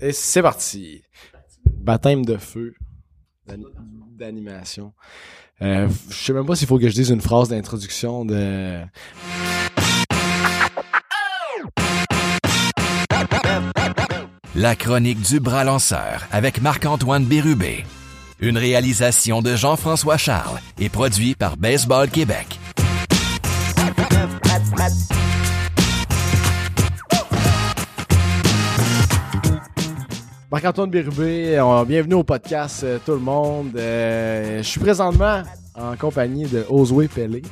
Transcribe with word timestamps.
Et, 0.00 0.12
c'est 0.12 0.42
parti. 0.42 1.02
Baptême 1.80 2.24
de 2.24 2.36
feu 2.36 2.74
d'ani- 3.46 3.66
d'animation. 4.16 4.92
Euh, 5.62 5.88
je 6.10 6.14
sais 6.14 6.32
même 6.32 6.46
pas 6.46 6.54
s'il 6.56 6.68
faut 6.68 6.78
que 6.78 6.88
je 6.88 6.94
dise 6.94 7.10
une 7.10 7.20
phrase 7.20 7.48
d'introduction 7.48 8.24
de. 8.24 8.80
La 14.54 14.74
chronique 14.74 15.20
du 15.20 15.40
bras 15.40 15.64
lanceur 15.64 16.26
avec 16.32 16.60
Marc-Antoine 16.60 17.24
Bérubé. 17.24 17.84
Une 18.40 18.56
réalisation 18.58 19.42
de 19.42 19.56
Jean-François 19.56 20.16
Charles 20.16 20.58
et 20.78 20.88
produit 20.88 21.34
par 21.34 21.56
Baseball 21.56 22.08
Québec. 22.08 22.58
Marc-Antoine 30.50 30.88
Bérubé, 30.88 31.58
euh, 31.58 31.84
bienvenue 31.84 32.14
au 32.14 32.24
podcast 32.24 32.82
euh, 32.82 32.98
tout 33.04 33.12
le 33.12 33.18
monde. 33.18 33.76
Euh, 33.76 34.58
je 34.58 34.62
suis 34.62 34.80
présentement 34.80 35.42
en 35.74 35.94
compagnie 35.94 36.46
de 36.46 36.64
Oswey 36.70 37.06
Pelé, 37.06 37.42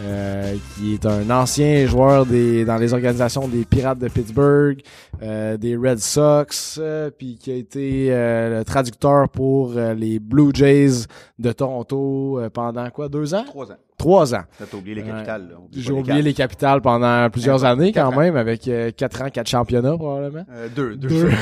euh, 0.00 0.54
qui 0.76 0.94
est 0.94 1.06
un 1.06 1.28
ancien 1.30 1.86
joueur 1.86 2.26
des, 2.26 2.64
dans 2.64 2.76
les 2.76 2.92
organisations 2.92 3.48
des 3.48 3.64
Pirates 3.64 3.98
de 3.98 4.08
Pittsburgh, 4.08 4.80
euh, 5.22 5.56
des 5.56 5.74
Red 5.76 5.98
Sox, 5.98 6.78
euh, 6.78 7.10
puis 7.16 7.36
qui 7.36 7.50
a 7.50 7.54
été 7.54 8.08
le 8.10 8.62
traducteur 8.64 9.28
pour 9.28 9.72
les 9.74 10.18
Blue 10.18 10.50
Jays 10.52 11.06
de 11.38 11.52
Toronto 11.52 12.40
pendant 12.52 12.88
quoi, 12.90 13.08
deux 13.08 13.34
ans? 13.34 13.44
Trois 13.46 13.70
ans. 13.72 13.76
Trois 13.96 14.34
ans. 14.34 14.42
T'as 14.58 14.76
oublié 14.76 14.96
les 14.96 15.02
capitales. 15.02 15.48
J'ai 15.74 15.92
oublié 15.92 16.20
les 16.20 16.34
capitales 16.34 16.82
pendant 16.82 17.30
plusieurs 17.30 17.62
Ouais, 17.62 17.68
années 17.68 17.92
quand 17.92 18.12
ans. 18.12 18.16
même, 18.18 18.36
avec 18.36 18.70
quatre 18.96 19.22
ans, 19.22 19.30
quatre 19.30 19.48
championnats 19.48 19.96
probablement. 19.96 20.44
Deux. 20.74 20.96
Deux. 20.96 21.30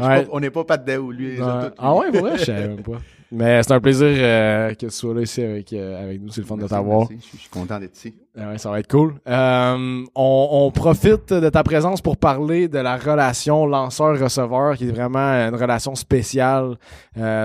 Ouais, 0.00 0.26
on 0.32 0.40
n'est 0.40 0.50
pas 0.50 0.64
pas 0.64 0.76
de 0.78 0.96
ou 0.96 1.10
lui. 1.12 1.36
Ah 1.78 1.94
ouais, 1.94 2.10
vrai, 2.10 2.38
je 2.38 2.44
savais 2.44 2.68
même 2.68 2.82
pas. 2.82 2.92
Mais 3.34 3.62
c'est 3.62 3.72
un 3.72 3.80
plaisir 3.80 4.06
euh, 4.08 4.70
que 4.74 4.86
tu 4.86 4.90
sois 4.90 5.12
là 5.12 5.22
ici 5.22 5.42
avec, 5.42 5.72
euh, 5.72 6.04
avec 6.04 6.20
nous. 6.22 6.30
C'est 6.30 6.40
le 6.40 6.46
fun 6.46 6.56
de 6.56 6.66
t'avoir. 6.68 7.08
Je 7.10 7.16
suis- 7.36 7.48
content 7.50 7.80
d'être 7.80 7.96
ici. 7.96 8.14
Ah 8.36 8.50
ouais, 8.50 8.58
ça 8.58 8.68
va 8.70 8.80
être 8.80 8.88
cool. 8.90 9.14
Euh, 9.28 10.04
on, 10.14 10.48
on 10.50 10.70
profite 10.72 11.32
de 11.32 11.48
ta 11.50 11.62
présence 11.62 12.00
pour 12.00 12.16
parler 12.16 12.66
de 12.68 12.78
la 12.78 12.96
relation 12.96 13.64
lanceur-receveur, 13.66 14.76
qui 14.76 14.88
est 14.88 14.92
vraiment 14.92 15.18
une 15.48 15.54
relation 15.54 15.94
spéciale 15.94 16.76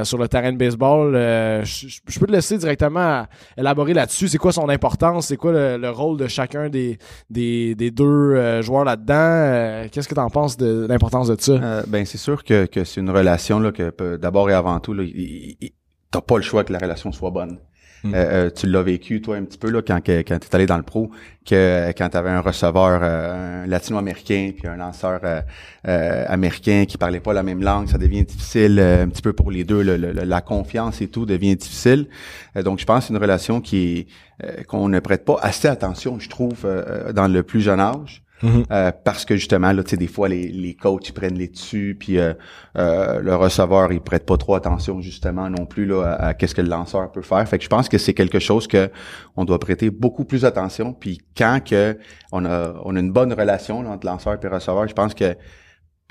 sur 0.03 0.17
le 0.17 0.27
terrain 0.27 0.51
de 0.51 0.57
baseball. 0.57 1.13
Je, 1.13 2.19
peux 2.19 2.25
te 2.25 2.31
laisser 2.31 2.57
directement 2.57 3.25
élaborer 3.55 3.93
là-dessus. 3.93 4.27
C'est 4.29 4.37
quoi 4.39 4.51
son 4.51 4.67
importance? 4.69 5.27
C'est 5.27 5.37
quoi 5.37 5.51
le, 5.51 5.77
le 5.77 5.89
rôle 5.91 6.17
de 6.17 6.27
chacun 6.27 6.69
des, 6.69 6.97
des, 7.29 7.75
des 7.75 7.91
deux 7.91 8.61
joueurs 8.61 8.83
là-dedans? 8.85 9.87
Qu'est-ce 9.91 10.07
que 10.07 10.15
tu 10.15 10.19
en 10.19 10.29
penses 10.29 10.57
de 10.57 10.87
l'importance 10.89 11.27
de 11.27 11.35
ça? 11.39 11.83
Ben 11.87 12.05
c'est 12.05 12.17
sûr 12.17 12.43
que, 12.43 12.65
que 12.65 12.83
c'est 12.83 12.99
une 13.01 13.11
relation 13.11 13.59
là 13.59 13.71
que 13.71 13.89
peut- 13.91 14.17
d'abord 14.17 14.49
et 14.49 14.53
avant 14.53 14.79
tout 14.79 14.93
là, 14.93 15.03
il- 15.03 15.09
il- 15.15 15.57
il- 15.61 15.71
t'as 16.11 16.21
pas 16.21 16.37
le 16.37 16.43
choix 16.43 16.63
que 16.63 16.73
la 16.73 16.79
relation 16.79 17.11
soit 17.11 17.31
bonne. 17.31 17.57
Mm. 18.01 18.13
Euh, 18.15 18.17
euh, 18.17 18.49
tu 18.49 18.65
l'as 18.65 18.81
vécu 18.81 19.21
toi 19.21 19.35
un 19.35 19.43
petit 19.43 19.57
peu 19.57 19.69
là 19.69 19.81
quand 19.81 19.97
quand 19.97 20.39
t'es 20.39 20.55
allé 20.55 20.65
dans 20.65 20.77
le 20.77 20.83
pro 20.83 21.11
que 21.45 21.91
quand 21.97 22.07
t'avais 22.07 22.29
un 22.29 22.39
receveur 22.39 23.01
euh, 23.03 23.65
latino-américain 23.65 24.51
puis 24.57 24.69
un 24.69 24.77
lanceur 24.77 25.19
euh, 25.25 25.41
euh, 25.85 26.23
américain 26.29 26.85
qui 26.87 26.97
parlait 26.97 27.19
pas 27.19 27.33
la 27.33 27.43
même 27.43 27.61
langue 27.61 27.89
ça 27.89 27.97
devient 27.97 28.23
difficile 28.23 28.79
euh, 28.79 29.03
un 29.03 29.09
petit 29.09 29.21
peu 29.21 29.33
pour 29.33 29.51
les 29.51 29.65
deux 29.65 29.81
le- 29.83 29.97
le- 29.97 30.13
la 30.13 30.39
confiance 30.39 31.01
et 31.01 31.09
tout 31.09 31.25
devient 31.25 31.57
difficile 31.57 32.07
Euh, 32.55 32.63
donc 32.63 32.79
je 32.79 32.85
pense 32.85 32.99
que 32.99 33.07
c'est 33.07 33.13
une 33.13 33.19
relation 33.19 33.59
qui 33.59 34.07
euh, 34.45 34.63
qu'on 34.63 34.87
ne 34.87 35.01
prête 35.01 35.25
pas 35.25 35.37
assez 35.41 35.67
attention 35.67 36.19
je 36.19 36.29
trouve 36.29 36.61
euh, 36.63 37.11
dans 37.11 37.27
le 37.27 37.43
plus 37.43 37.59
jeune 37.59 37.81
âge 37.81 38.23
Mhm. 38.41 38.63
euh, 38.71 38.91
parce 39.03 39.25
que 39.25 39.35
justement 39.35 39.71
là 39.73 39.83
tu 39.83 39.91
sais 39.91 39.97
des 39.97 40.07
fois 40.07 40.29
les, 40.29 40.47
les 40.47 40.73
coachs 40.73 41.09
ils 41.09 41.13
prennent 41.13 41.37
les 41.37 41.49
dessus 41.49 41.97
puis 41.99 42.17
euh, 42.17 42.33
euh, 42.77 43.19
le 43.19 43.35
receveur 43.35 43.91
il 43.91 43.99
prête 43.99 44.25
pas 44.25 44.37
trop 44.37 44.55
attention 44.55 45.01
justement 45.01 45.49
non 45.49 45.65
plus 45.65 45.85
là 45.85 46.03
à, 46.03 46.27
à 46.27 46.33
qu'est-ce 46.33 46.55
que 46.55 46.61
le 46.61 46.69
lanceur 46.69 47.11
peut 47.11 47.21
faire. 47.21 47.47
Fait 47.47 47.57
que 47.57 47.63
je 47.63 47.69
pense 47.69 47.89
que 47.89 47.97
c'est 47.97 48.13
quelque 48.13 48.39
chose 48.39 48.67
que 48.67 48.89
on 49.35 49.45
doit 49.45 49.59
prêter 49.59 49.89
beaucoup 49.89 50.25
plus 50.25 50.45
attention. 50.45 50.93
Puis 50.93 51.19
quand 51.37 51.59
que 51.63 51.97
on 52.31 52.45
a 52.45 52.73
on 52.85 52.95
a 52.95 52.99
une 52.99 53.11
bonne 53.11 53.33
relation 53.33 53.81
là, 53.81 53.89
entre 53.89 54.07
lanceur 54.07 54.37
et 54.41 54.47
receveur 54.47 54.87
je 54.87 54.93
pense 54.93 55.13
que 55.13 55.35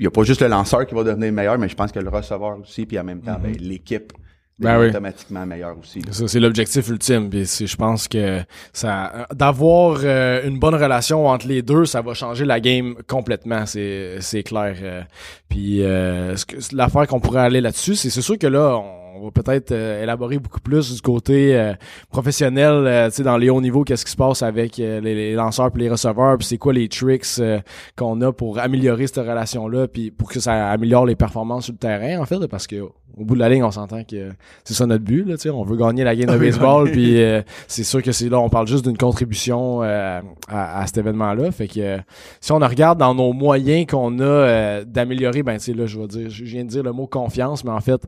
il 0.01 0.05
y 0.05 0.07
a 0.07 0.11
pas 0.11 0.23
juste 0.23 0.43
le 0.43 0.49
lanceur 0.49 0.87
qui 0.87 0.95
va 0.95 1.05
devenir 1.05 1.33
meilleur 1.33 1.59
mais 1.59 1.69
je 1.69 1.75
pense 1.75 1.93
que 1.93 1.99
le 1.99 2.11
receveur 2.11 2.59
aussi 2.61 2.87
puis 2.87 2.99
en 2.99 3.05
même 3.05 3.21
temps 3.23 3.39
ben, 3.43 3.53
l'équipe 3.59 4.13
Ben 4.59 4.75
devient 4.75 4.83
oui. 4.83 4.91
automatiquement 4.91 5.47
meilleure 5.47 5.77
aussi 5.79 6.01
c'est 6.11 6.41
l'objectif 6.41 6.89
ultime. 6.89 7.31
Puis 7.31 7.45
je 7.45 7.77
pense 7.77 8.09
que 8.09 8.41
ça, 8.73 9.27
d'avoir 9.35 10.01
euh, 10.03 10.47
une 10.47 10.59
bonne 10.59 10.75
relation 10.75 11.27
entre 11.27 11.47
les 11.47 11.63
deux, 11.63 11.85
ça 11.85 12.03
va 12.03 12.15
changer 12.15 12.45
la 12.45 12.61
game 12.61 12.95
complètement. 13.07 13.67
C'est, 13.67 14.17
c'est 14.21 14.43
clair. 14.43 14.77
euh. 14.83 15.03
puis 15.49 15.83
euh, 15.83 16.35
l'affaire 16.73 17.07
qu'on 17.07 17.21
pourrait 17.21 17.43
aller 17.43 17.61
là-dessus, 17.61 17.95
c'est, 17.95 18.11
c'est 18.11 18.23
sûr 18.23 18.39
que 18.39 18.47
là, 18.47 18.77
on 18.77 19.08
va 19.25 19.31
peut-être 19.31 19.73
euh, 19.73 20.03
élaborer 20.03 20.39
beaucoup 20.39 20.61
plus 20.61 20.95
du 20.95 21.01
côté 21.01 21.57
euh, 21.57 21.73
professionnel, 22.11 22.87
euh, 22.87 23.09
tu 23.09 23.17
sais, 23.17 23.23
dans 23.23 23.37
les 23.37 23.51
hauts 23.51 23.61
niveaux, 23.61 23.85
qu'est-ce 23.85 24.05
qui 24.05 24.13
se 24.13 24.17
passe 24.17 24.43
avec 24.43 24.79
euh, 24.79 25.01
les, 25.01 25.15
les 25.15 25.35
lanceurs 25.35 25.71
puis 25.71 25.83
les 25.83 25.91
receveurs, 25.91 26.39
puis 26.39 26.47
c'est 26.47 26.59
quoi 26.59 26.73
les 26.73 26.89
tricks 26.89 27.25
euh, 27.39 27.61
qu'on 27.97 28.21
a 28.21 28.33
pour 28.33 28.59
améliorer 28.59 29.07
cette 29.07 29.19
relation-là, 29.19 29.89
puis 29.89 30.11
pour 30.11 30.29
que 30.31 30.41
ça 30.41 30.71
améliore 30.71 31.07
les 31.07 31.17
performances 31.17 31.65
sur 31.65 31.73
le 31.73 31.79
terrain, 31.79 32.21
en 32.21 32.25
fait, 32.27 32.47
parce 32.47 32.67
que 32.67 32.77
au 33.19 33.25
bout 33.25 33.35
de 33.35 33.41
la 33.41 33.49
ligne, 33.49 33.65
on 33.65 33.71
s'entend 33.71 34.05
que 34.05 34.31
c'est 34.65 34.75
ça 34.75 34.87
notre 34.87 35.03
but 35.05 35.25
là, 35.25 35.37
tu 35.37 35.43
sais, 35.43 35.51
on 35.51 35.65
veut 35.65 35.77
gagner 35.77 36.05
la 36.05 36.15
game 36.15 36.31
de 36.31 36.39
baseball 36.39 36.91
puis 36.91 37.21
euh, 37.21 37.43
c'est 37.67 37.83
sûr 37.83 38.03
que 38.03 38.13
c'est 38.13 38.29
là 38.29 38.39
on 38.39 38.49
parle 38.49 38.69
juste 38.69 38.85
d'une 38.85 38.97
contribution 38.97 39.83
euh, 39.83 40.21
à, 40.49 40.81
à 40.81 40.87
cet 40.87 40.99
événement-là, 40.99 41.51
fait 41.51 41.69
que 41.69 41.99
si 42.41 42.53
on 42.53 42.59
regarde 42.59 42.99
dans 42.99 43.15
nos 43.15 43.33
moyens 43.33 43.87
qu'on 43.87 44.19
a 44.21 44.23
euh, 44.23 44.85
d'améliorer 44.85 45.43
ben 45.43 45.55
tu 45.55 45.65
sais 45.65 45.75
là 45.75 45.87
je 45.87 45.99
vais 45.99 46.07
dire 46.07 46.31
je 46.31 46.45
viens 46.45 46.65
de 46.65 46.69
dire 46.69 46.83
le 46.83 46.93
mot 46.93 47.07
confiance 47.07 47.65
mais 47.65 47.73
en 47.73 47.81
fait 47.81 48.01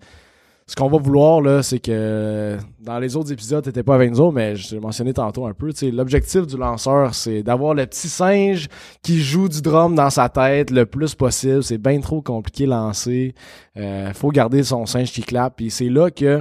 ce 0.71 0.77
qu'on 0.77 0.89
va 0.89 0.99
vouloir 0.99 1.41
là, 1.41 1.65
c'est 1.65 1.81
que 1.81 2.57
dans 2.81 3.01
les 3.01 3.17
autres 3.17 3.33
épisodes, 3.33 3.65
t'étais 3.65 3.83
pas 3.83 3.97
avec 3.97 4.13
nous 4.13 4.31
mais 4.31 4.55
je 4.55 4.73
l'ai 4.73 4.81
mentionné 4.81 5.13
tantôt 5.13 5.45
un 5.47 5.53
peu. 5.53 5.73
L'objectif 5.93 6.47
du 6.47 6.57
lanceur, 6.57 7.13
c'est 7.13 7.43
d'avoir 7.43 7.75
le 7.75 7.87
petit 7.87 8.07
singe 8.09 8.69
qui 9.03 9.21
joue 9.21 9.49
du 9.49 9.63
drum 9.63 9.97
dans 9.97 10.11
sa 10.11 10.29
tête 10.29 10.71
le 10.71 10.87
plus 10.87 11.17
possible. 11.17 11.65
C'est 11.65 11.79
bien 11.79 11.99
trop 12.01 12.23
compliqué 12.23 12.67
lancer. 12.67 13.35
Euh, 13.77 14.13
faut 14.13 14.29
garder 14.31 14.63
son 14.63 14.87
singe 14.87 15.11
qui 15.11 15.23
clappe. 15.23 15.55
Puis 15.57 15.71
c'est 15.73 15.89
là 15.89 16.09
que 16.13 16.41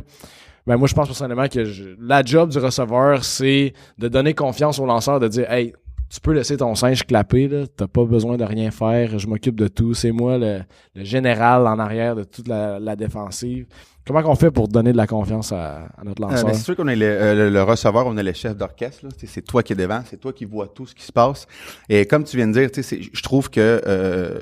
ben 0.68 0.78
moi 0.78 0.88
je 0.88 0.94
pense 0.94 1.07
personnellement 1.07 1.47
que 1.47 1.66
je- 1.66 1.95
la 2.00 2.22
job 2.23 2.51
du 2.51 2.59
receveur, 2.59 3.23
c'est 3.23 3.73
de 3.97 4.07
donner 4.09 4.35
confiance 4.35 4.78
au 4.78 4.85
lanceur, 4.85 5.19
de 5.19 5.28
dire 5.28 5.51
Hey, 5.51 5.73
tu 6.12 6.19
peux 6.22 6.34
laisser 6.34 6.57
ton 6.57 6.73
singe 6.75 7.03
clapper, 7.06 7.47
là. 7.47 7.66
T'as 7.75 7.88
pas 7.88 8.03
besoin 8.03 8.35
de 8.38 8.44
rien 8.44 8.69
faire, 8.72 9.18
je 9.19 9.28
m'occupe 9.28 9.56
de 9.56 9.68
tout. 9.68 9.94
C'est 9.95 10.12
moi 10.12 10.38
le, 10.38 10.59
le 10.95 11.03
général 11.03 11.66
en 11.68 11.78
arrière 11.79 12.16
de 12.16 12.23
toute 12.23 12.47
la, 12.47 12.79
la 12.79 12.95
défensive. 12.95 13.66
Comment 14.09 14.24
qu'on 14.24 14.34
fait 14.34 14.50
pour 14.50 14.68
donner 14.68 14.92
de 14.92 14.97
la 14.97 15.06
confiance 15.06 15.52
à, 15.52 15.84
à 15.96 16.03
notre 16.03 16.24
Euh, 16.24 16.30
lanceur? 16.30 16.46
ben, 16.47 16.53
c'est 16.56 16.64
sûr 16.64 16.75
qu'on 16.75 16.88
est 16.88 16.96
le, 16.96 17.06
euh, 17.06 17.36
le- 17.36 17.50
le 17.52 17.62
receveur, 17.62 18.08
on 18.08 18.18
est 18.18 18.24
le 18.24 18.34
chef 18.34 18.56
d'orchestre. 18.58 19.06
C'est 19.24 19.44
toi 19.46 19.62
qui 19.62 19.74
es 19.74 19.75
devant, 19.75 20.02
c'est 20.09 20.18
toi 20.20 20.34
qui 20.34 20.46
vois 20.46 20.68
tout 20.68 20.88
ce 20.88 20.96
qui 20.96 21.03
se 21.03 21.12
passe. 21.12 21.46
Et 21.90 22.08
comme 22.08 22.24
tu 22.24 22.36
viens 22.36 22.48
de 22.48 22.53
dire, 22.53 22.69
je 22.74 23.22
trouve 23.22 23.52
que 23.52 23.59
euh, 23.86 24.40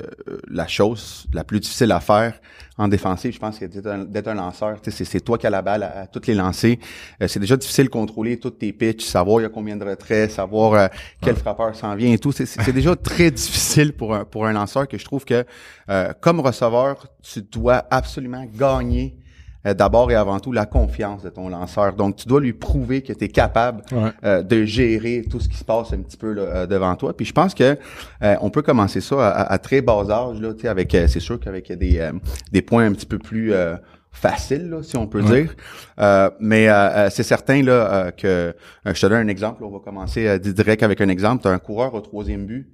la 0.50 0.68
chose 0.68 1.26
la 1.34 1.44
plus 1.44 1.60
difficile 1.60 1.92
à 1.92 2.00
faire 2.00 2.40
en 2.78 2.88
défensive, 2.88 3.34
je 3.34 3.40
pense 3.40 3.60
que 3.60 3.66
d'être 3.66 3.88
un, 3.88 4.06
d'être 4.06 4.30
un 4.30 4.36
lanceur, 4.36 4.78
c'est 4.84 5.04
c'est 5.04 5.20
toi 5.20 5.38
qui 5.38 5.48
as 5.48 5.50
la 5.50 5.62
balle 5.62 5.84
à, 5.84 6.00
à 6.04 6.08
toutes 6.08 6.28
les 6.28 6.34
lancers. 6.34 6.78
Euh, 7.22 7.28
c'est 7.28 7.42
déjà 7.42 7.58
difficile 7.58 7.88
de 7.88 7.90
contrôler 7.90 8.40
toutes 8.40 8.60
tes 8.60 8.72
pitches, 8.72 9.04
savoir 9.04 9.42
il 9.42 9.44
y 9.44 9.48
a 9.48 9.50
combien 9.50 9.76
de 9.76 9.84
retraits, 9.84 10.32
savoir 10.32 10.90
quel 11.22 11.36
frappeur 11.36 11.76
s'en 11.76 11.94
vient 11.94 12.14
et 12.14 12.20
tout. 12.20 12.32
C'est- 12.32 12.46
C'est 12.46 12.62
c'est 12.62 12.72
déjà 12.72 12.96
très 12.96 13.32
difficile 13.32 13.92
pour 13.92 14.16
un, 14.16 14.24
pour 14.24 14.46
un 14.46 14.54
lanceur 14.54 14.88
que 14.88 14.98
je 14.98 15.04
trouve 15.04 15.26
que 15.26 15.44
euh, 15.90 16.14
comme 16.22 16.40
receveur, 16.40 17.06
tu 17.22 17.42
dois 17.42 17.84
absolument 17.92 18.46
gagner 18.58 19.18
euh, 19.66 19.74
d'abord 19.74 20.12
et 20.12 20.16
avant 20.16 20.40
tout 20.40 20.52
la 20.52 20.66
confiance 20.66 21.24
de 21.24 21.30
ton 21.30 21.50
lanceur. 21.50 21.94
Donc, 21.94 22.16
tu 22.18 22.28
dois 22.28 22.40
lui 22.42 22.54
prouver 22.54 23.02
que 23.02 23.14
tu 23.14 23.26
es 23.26 23.28
capable 23.30 23.82
Ouais. 23.92 24.12
euh, 24.24 24.44
de 24.44 24.66
gérer 24.66 25.26
tout 25.30 25.40
ce 25.40 25.50
qui 25.50 25.58
se 25.58 25.66
passe 25.66 25.94
un 25.94 26.00
petit 26.00 26.18
peu 26.18 26.34
là, 26.34 26.42
euh, 26.44 26.66
devant 26.68 26.96
toi. 26.96 27.16
Puis 27.16 27.26
je 27.26 27.34
pense 27.34 27.54
que 27.54 27.78
euh, 28.24 28.36
on 28.42 28.50
peut 28.50 28.62
commencer 28.62 29.02
ça 29.02 29.28
à, 29.30 29.54
à- 29.54 29.58
très 29.58 29.82
bas 29.82 30.04
âge. 30.10 30.40
Là, 30.40 30.54
tu 30.54 30.62
sais, 30.62 30.68
avec, 30.68 30.94
euh, 30.96 31.08
c'est 31.08 31.20
sûr 31.20 31.40
qu'avec 31.40 31.72
des, 31.72 32.00
euh, 32.00 32.12
des 32.52 32.62
points 32.62 32.86
un 32.86 32.92
petit 32.94 33.06
peu 33.06 33.18
plus 33.18 33.54
euh, 33.54 33.76
faciles, 34.12 34.70
là, 34.70 34.82
si 34.84 34.98
on 34.98 35.06
peut 35.08 35.22
Ouais. 35.22 35.42
dire. 35.44 35.56
Euh, 36.00 36.30
mais 36.40 36.68
c'est 37.10 37.24
certain 37.24 37.62
là 37.62 37.72
euh, 38.08 38.12
que 38.12 38.28
euh, 38.28 38.54
je 38.86 39.00
te 39.00 39.06
donne 39.08 39.20
un 39.20 39.28
exemple. 39.28 39.64
On 39.64 39.70
va 39.70 39.80
commencer 39.80 40.28
euh, 40.28 40.40
direct 40.40 40.82
avec 40.84 41.02
un 41.02 41.10
exemple. 41.10 41.42
Tu 41.44 41.48
as 41.48 41.52
un 41.52 41.60
coureur 41.60 41.94
au 41.94 42.02
troisième 42.02 42.46
but. 42.46 42.68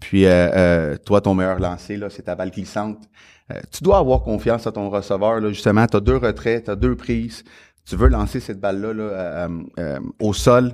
Puis 0.00 0.24
euh, 0.24 0.30
euh, 0.30 0.96
toi, 0.96 1.20
ton 1.20 1.34
meilleur 1.34 1.58
lancé, 1.58 1.96
là, 1.96 2.08
c'est 2.10 2.22
ta 2.22 2.34
balle 2.34 2.50
glissante. 2.50 2.98
Euh, 3.50 3.60
tu 3.70 3.84
dois 3.84 3.98
avoir 3.98 4.22
confiance 4.22 4.66
à 4.66 4.72
ton 4.72 4.88
receveur. 4.90 5.40
Là, 5.40 5.50
justement, 5.50 5.86
tu 5.86 5.96
as 5.96 6.00
deux 6.00 6.16
retraits, 6.16 6.64
tu 6.64 6.70
as 6.70 6.76
deux 6.76 6.96
prises. 6.96 7.44
Tu 7.84 7.96
veux 7.96 8.08
lancer 8.08 8.40
cette 8.40 8.60
balle-là 8.60 8.94
là, 8.94 9.48
euh, 9.78 10.00
au 10.20 10.32
sol. 10.32 10.72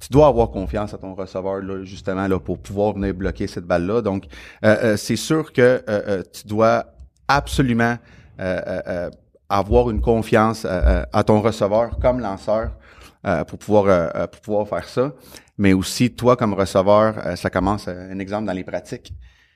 Tu 0.00 0.08
dois 0.10 0.28
avoir 0.28 0.50
confiance 0.50 0.94
à 0.94 0.98
ton 0.98 1.14
receveur, 1.14 1.60
là, 1.60 1.84
justement, 1.84 2.26
là, 2.26 2.40
pour 2.40 2.58
pouvoir 2.58 2.94
venir 2.94 3.14
bloquer 3.14 3.46
cette 3.46 3.66
balle-là. 3.66 4.00
Donc, 4.00 4.24
euh, 4.64 4.76
euh, 4.82 4.96
c'est 4.96 5.16
sûr 5.16 5.52
que 5.52 5.82
euh, 5.88 6.22
tu 6.32 6.46
dois 6.46 6.86
absolument 7.28 7.96
avoir 9.48 9.90
une 9.90 10.00
confiance 10.00 10.64
à 10.64 11.24
ton 11.24 11.42
receveur 11.42 11.98
comme 12.00 12.18
lanceur 12.18 12.70
pour 13.46 13.58
pouvoir 13.58 14.28
pour 14.28 14.40
pouvoir 14.40 14.66
faire 14.66 14.88
ça. 14.88 15.12
Mais 15.60 15.74
aussi, 15.74 16.10
toi, 16.10 16.36
comme 16.36 16.54
receveur, 16.54 17.18
euh, 17.18 17.36
ça 17.36 17.50
commence, 17.50 17.86
euh, 17.86 18.10
un 18.10 18.18
exemple 18.18 18.46
dans 18.46 18.54
les 18.54 18.64
pratiques. 18.64 19.12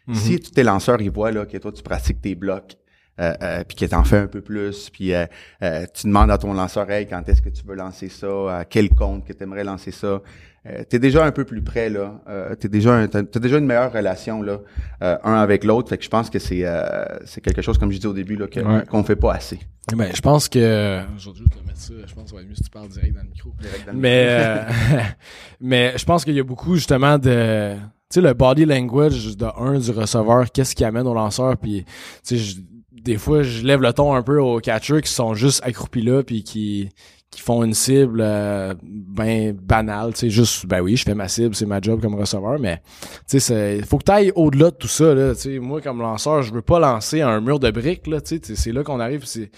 Mm-hmm. 0.06 0.14
Si 0.14 0.38
tous 0.38 0.50
tes 0.50 0.62
lanceurs, 0.62 1.00
ils 1.00 1.10
voient 1.10 1.32
là, 1.32 1.46
que 1.46 1.56
toi, 1.56 1.72
tu 1.72 1.82
pratiques 1.82 2.20
tes 2.20 2.34
blocs, 2.34 2.76
euh, 3.20 3.32
euh, 3.42 3.64
puis 3.64 3.74
que 3.74 3.86
t'en 3.86 4.04
fais 4.04 4.18
un 4.18 4.26
peu 4.26 4.42
plus, 4.42 4.90
puis 4.90 5.14
euh, 5.14 5.24
euh, 5.62 5.86
tu 5.94 6.06
demandes 6.06 6.30
à 6.30 6.36
ton 6.36 6.52
lanceur, 6.52 6.90
hey, 6.90 7.06
quand 7.06 7.26
est-ce 7.26 7.40
que 7.40 7.48
tu 7.48 7.64
veux 7.64 7.74
lancer 7.74 8.10
ça, 8.10 8.58
à 8.58 8.64
quel 8.66 8.90
compte 8.90 9.24
que 9.26 9.32
tu 9.32 9.42
aimerais 9.44 9.64
lancer 9.64 9.92
ça, 9.92 10.20
euh, 10.66 10.82
t'es 10.88 10.98
déjà 10.98 11.24
un 11.24 11.30
peu 11.32 11.44
plus 11.44 11.62
près 11.62 11.90
là, 11.90 12.20
euh, 12.28 12.54
t'es 12.54 12.68
déjà 12.68 12.94
un, 12.94 13.06
t'as, 13.06 13.22
t'as 13.22 13.40
déjà 13.40 13.58
une 13.58 13.66
meilleure 13.66 13.92
relation 13.92 14.40
là, 14.42 14.60
euh, 15.02 15.16
un 15.24 15.34
avec 15.34 15.64
l'autre, 15.64 15.88
fait 15.90 15.98
que 15.98 16.04
je 16.04 16.08
pense 16.10 16.30
que 16.30 16.38
c'est 16.38 16.62
euh, 16.64 17.04
c'est 17.26 17.40
quelque 17.42 17.60
chose 17.62 17.76
comme 17.78 17.90
je 17.90 17.96
disais 17.96 18.08
au 18.08 18.12
début 18.14 18.36
là 18.36 18.46
que, 18.46 18.60
Ouais. 18.60 18.84
qu'on 18.88 19.04
fait 19.04 19.16
pas 19.16 19.34
assez. 19.34 19.58
Ben, 19.94 20.10
je 20.14 20.20
pense 20.22 20.48
que. 20.48 21.02
Aujourd'hui, 21.14 21.44
je 21.52 21.58
te 21.58 21.66
mettre 21.66 21.78
ça. 21.78 21.92
Je 22.06 22.14
pense 22.14 22.24
que 22.24 22.30
ça 22.30 22.36
va 22.36 22.42
être 22.42 22.48
mieux 22.48 22.54
si 22.54 22.62
tu 22.62 22.70
parles 22.70 22.88
direct 22.88 23.14
dans 23.14 23.22
le 23.22 23.28
micro. 23.28 23.50
Mais, 23.92 24.26
euh, 24.30 24.62
mais 25.60 25.92
je 25.98 26.04
pense 26.06 26.24
qu'il 26.24 26.34
y 26.34 26.40
a 26.40 26.44
beaucoup 26.44 26.74
justement 26.76 27.18
de. 27.18 27.74
Tu 28.10 28.14
sais, 28.14 28.20
le 28.20 28.32
body 28.32 28.64
language 28.64 29.36
de 29.36 29.46
un 29.58 29.78
du 29.78 29.90
receveur, 29.90 30.50
qu'est-ce 30.52 30.74
qui 30.74 30.84
amène 30.84 31.06
au 31.06 31.14
lanceur, 31.14 31.56
puis 31.58 31.84
tu 31.84 31.90
sais, 32.22 32.36
je- 32.38 32.56
des 32.92 33.18
fois, 33.18 33.42
je 33.42 33.62
lève 33.66 33.82
le 33.82 33.92
ton 33.92 34.14
un 34.14 34.22
peu 34.22 34.40
aux 34.40 34.60
catchers 34.60 35.02
qui 35.02 35.10
sont 35.12 35.34
juste 35.34 35.60
accroupis 35.62 36.00
là, 36.00 36.22
puis 36.22 36.42
qui 36.42 36.88
qui 37.34 37.42
font 37.42 37.62
une 37.64 37.74
cible 37.74 38.20
euh, 38.22 38.74
ben 38.82 39.52
banale, 39.52 40.12
tu 40.12 40.20
sais, 40.20 40.30
juste, 40.30 40.66
ben 40.66 40.80
oui, 40.80 40.96
je 40.96 41.04
fais 41.04 41.14
ma 41.14 41.28
cible, 41.28 41.54
c'est 41.54 41.66
ma 41.66 41.80
job 41.80 42.00
comme 42.00 42.14
receveur, 42.14 42.58
mais 42.58 42.82
tu 43.28 43.40
sais, 43.40 43.82
faut 43.82 43.98
que 43.98 44.04
tu 44.04 44.12
ailles 44.12 44.32
au-delà 44.34 44.70
de 44.70 44.76
tout 44.76 44.88
ça, 44.88 45.14
là, 45.14 45.34
tu 45.34 45.40
sais, 45.40 45.58
moi, 45.58 45.80
comme 45.80 46.00
lanceur, 46.00 46.42
je 46.42 46.52
veux 46.52 46.62
pas 46.62 46.78
lancer 46.78 47.20
un 47.20 47.40
mur 47.40 47.58
de 47.58 47.70
briques, 47.70 48.06
là, 48.06 48.20
tu 48.20 48.40
sais, 48.42 48.54
c'est 48.54 48.72
là 48.72 48.82
qu'on 48.82 49.00
arrive, 49.00 49.24
c'est, 49.24 49.50